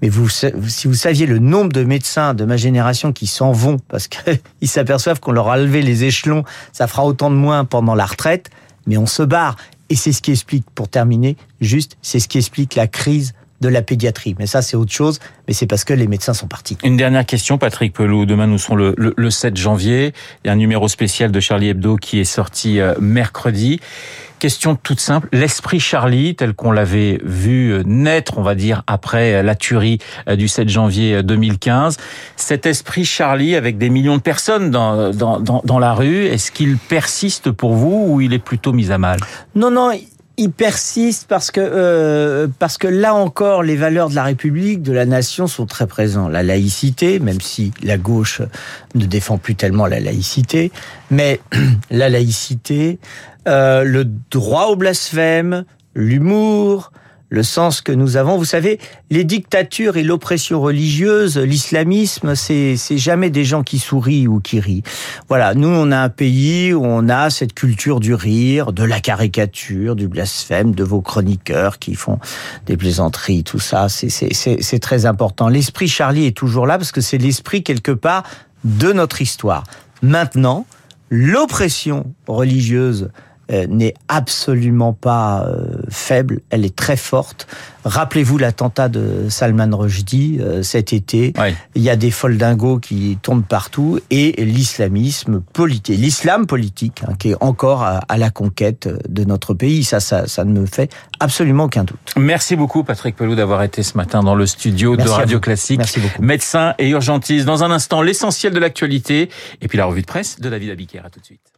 Mais 0.00 0.08
vous, 0.08 0.28
si 0.28 0.86
vous 0.86 0.94
saviez 0.94 1.26
le 1.26 1.38
nombre 1.38 1.72
de 1.72 1.84
médecins 1.84 2.34
de 2.34 2.44
ma 2.44 2.56
génération 2.56 3.12
qui 3.12 3.26
s'en 3.26 3.52
vont 3.52 3.78
parce 3.88 4.08
qu'ils 4.08 4.38
s'aperçoivent 4.68 5.20
qu'on 5.20 5.32
leur 5.32 5.48
a 5.50 5.58
levé 5.58 5.82
les 5.82 6.04
échelons, 6.04 6.44
ça 6.72 6.86
fera 6.86 7.04
autant 7.04 7.30
de 7.30 7.36
moins 7.36 7.64
pendant 7.64 7.94
la 7.94 8.06
retraite 8.06 8.48
mais 8.86 8.96
on 8.96 9.06
se 9.06 9.22
barre. 9.22 9.56
Et 9.88 9.96
c'est 9.96 10.12
ce 10.12 10.22
qui 10.22 10.30
explique, 10.30 10.64
pour 10.74 10.88
terminer, 10.88 11.36
juste, 11.60 11.96
c'est 12.02 12.18
ce 12.18 12.28
qui 12.28 12.38
explique 12.38 12.74
la 12.74 12.86
crise 12.86 13.34
de 13.62 13.68
la 13.68 13.80
pédiatrie. 13.80 14.34
Mais 14.38 14.46
ça, 14.46 14.60
c'est 14.60 14.76
autre 14.76 14.92
chose, 14.92 15.20
mais 15.48 15.54
c'est 15.54 15.66
parce 15.66 15.84
que 15.84 15.94
les 15.94 16.06
médecins 16.06 16.34
sont 16.34 16.48
partis. 16.48 16.76
Une 16.84 16.98
dernière 16.98 17.24
question, 17.24 17.56
Patrick 17.56 17.94
Pelou. 17.94 18.26
Demain, 18.26 18.46
nous 18.46 18.58
serons 18.58 18.74
le, 18.74 18.94
le, 18.98 19.14
le, 19.16 19.30
7 19.30 19.56
janvier. 19.56 20.12
Il 20.44 20.48
y 20.48 20.50
a 20.50 20.52
un 20.52 20.56
numéro 20.56 20.88
spécial 20.88 21.32
de 21.32 21.40
Charlie 21.40 21.68
Hebdo 21.68 21.96
qui 21.96 22.20
est 22.20 22.24
sorti 22.24 22.80
euh, 22.80 22.94
mercredi. 23.00 23.80
Question 24.38 24.74
toute 24.74 24.98
simple, 24.98 25.28
l'esprit 25.30 25.78
Charlie, 25.78 26.34
tel 26.34 26.52
qu'on 26.52 26.72
l'avait 26.72 27.20
vu 27.22 27.80
naître, 27.86 28.38
on 28.38 28.42
va 28.42 28.56
dire, 28.56 28.82
après 28.88 29.40
la 29.40 29.54
tuerie 29.54 30.00
du 30.36 30.48
7 30.48 30.68
janvier 30.68 31.22
2015, 31.22 31.96
cet 32.34 32.66
esprit 32.66 33.04
Charlie, 33.04 33.54
avec 33.54 33.78
des 33.78 33.88
millions 33.88 34.16
de 34.16 34.20
personnes 34.20 34.72
dans, 34.72 35.10
dans, 35.12 35.38
dans, 35.38 35.62
dans 35.64 35.78
la 35.78 35.94
rue, 35.94 36.24
est-ce 36.24 36.50
qu'il 36.50 36.76
persiste 36.76 37.52
pour 37.52 37.74
vous 37.74 38.06
ou 38.08 38.20
il 38.20 38.32
est 38.32 38.40
plutôt 38.40 38.72
mis 38.72 38.90
à 38.90 38.98
mal? 38.98 39.20
Non, 39.54 39.70
non, 39.70 39.92
il 40.36 40.50
persiste 40.50 41.26
parce 41.28 41.50
que 41.50 41.60
euh, 41.60 42.48
parce 42.58 42.78
que 42.78 42.88
là 42.88 43.14
encore 43.14 43.62
les 43.62 43.76
valeurs 43.76 44.08
de 44.08 44.14
la 44.14 44.24
République, 44.24 44.82
de 44.82 44.92
la 44.92 45.04
nation 45.04 45.46
sont 45.46 45.66
très 45.66 45.86
présentes. 45.86 46.30
La 46.32 46.42
laïcité, 46.42 47.18
même 47.18 47.40
si 47.40 47.72
la 47.82 47.98
gauche 47.98 48.42
ne 48.94 49.04
défend 49.04 49.38
plus 49.38 49.54
tellement 49.54 49.86
la 49.86 50.00
laïcité, 50.00 50.72
mais 51.10 51.40
la 51.90 52.08
laïcité, 52.08 52.98
euh, 53.48 53.84
le 53.84 54.04
droit 54.30 54.66
au 54.66 54.76
blasphème, 54.76 55.64
l'humour, 55.94 56.92
le 57.32 57.42
sens 57.42 57.80
que 57.80 57.92
nous 57.92 58.18
avons. 58.18 58.36
Vous 58.36 58.44
savez, 58.44 58.78
les 59.08 59.24
dictatures 59.24 59.96
et 59.96 60.02
l'oppression 60.02 60.60
religieuse, 60.60 61.38
l'islamisme, 61.38 62.34
c'est 62.34 62.76
jamais 62.98 63.30
des 63.30 63.46
gens 63.46 63.62
qui 63.62 63.78
sourient 63.78 64.28
ou 64.28 64.40
qui 64.40 64.60
rient. 64.60 64.82
Voilà, 65.28 65.54
nous 65.54 65.68
on 65.68 65.90
a 65.92 65.98
un 65.98 66.10
pays 66.10 66.74
où 66.74 66.84
on 66.84 67.08
a 67.08 67.30
cette 67.30 67.54
culture 67.54 68.00
du 68.00 68.12
rire, 68.12 68.74
de 68.74 68.84
la 68.84 69.00
caricature, 69.00 69.96
du 69.96 70.08
blasphème, 70.08 70.74
de 70.74 70.84
vos 70.84 71.00
chroniqueurs 71.00 71.78
qui 71.78 71.94
font 71.94 72.18
des 72.66 72.76
plaisanteries, 72.76 73.44
tout 73.44 73.60
ça, 73.60 73.88
c'est 73.88 74.78
très 74.82 75.06
important. 75.06 75.48
L'esprit 75.48 75.88
Charlie 75.88 76.26
est 76.26 76.36
toujours 76.36 76.66
là 76.66 76.76
parce 76.76 76.92
que 76.92 77.00
c'est 77.00 77.16
l'esprit 77.16 77.62
quelque 77.62 77.92
part 77.92 78.24
de 78.64 78.92
notre 78.92 79.22
histoire. 79.22 79.64
Maintenant, 80.02 80.66
l'oppression 81.08 82.12
religieuse 82.26 83.08
n'est 83.48 83.94
absolument 84.08 84.92
pas 84.92 85.46
euh, 85.46 85.82
faible, 85.88 86.40
elle 86.50 86.64
est 86.64 86.74
très 86.74 86.96
forte. 86.96 87.46
Rappelez-vous 87.84 88.38
l'attentat 88.38 88.88
de 88.88 89.28
Salman 89.28 89.76
Rushdie 89.76 90.38
euh, 90.40 90.62
cet 90.62 90.92
été. 90.92 91.32
Oui. 91.38 91.54
Il 91.74 91.82
y 91.82 91.90
a 91.90 91.96
des 91.96 92.10
foldingos 92.10 92.78
qui 92.78 93.18
tombent 93.20 93.44
partout 93.44 93.98
et 94.10 94.32
l'islamisme 94.44 95.40
politique, 95.40 95.98
l'islam 95.98 96.46
politique, 96.46 97.02
hein, 97.06 97.14
qui 97.18 97.30
est 97.30 97.36
encore 97.40 97.82
à, 97.82 97.98
à, 98.08 98.16
la 98.16 98.30
conquête 98.30 98.88
de 99.08 99.24
notre 99.24 99.54
pays. 99.54 99.82
Ça, 99.82 99.98
ça, 100.00 100.26
ça 100.28 100.44
ne 100.44 100.52
me 100.60 100.66
fait 100.66 100.92
absolument 101.18 101.64
aucun 101.64 101.84
doute. 101.84 101.98
Merci 102.16 102.54
beaucoup, 102.54 102.84
Patrick 102.84 103.16
Pelou, 103.16 103.34
d'avoir 103.34 103.62
été 103.62 103.82
ce 103.82 103.96
matin 103.96 104.22
dans 104.22 104.36
le 104.36 104.46
studio 104.46 104.94
Merci 104.96 105.12
de 105.12 105.16
Radio 105.16 105.40
Classique. 105.40 105.78
Merci 105.78 106.00
beaucoup. 106.00 106.22
Médecin 106.22 106.74
et 106.78 106.88
urgentiste. 106.88 107.46
Dans 107.46 107.64
un 107.64 107.70
instant, 107.70 108.02
l'essentiel 108.02 108.52
de 108.52 108.60
l'actualité 108.60 109.28
et 109.60 109.68
puis 109.68 109.78
la 109.78 109.86
revue 109.86 110.02
de 110.02 110.06
presse 110.06 110.38
de 110.38 110.48
David 110.48 110.70
Abiker. 110.70 111.00
À 111.04 111.10
tout 111.10 111.20
de 111.20 111.24
suite. 111.24 111.51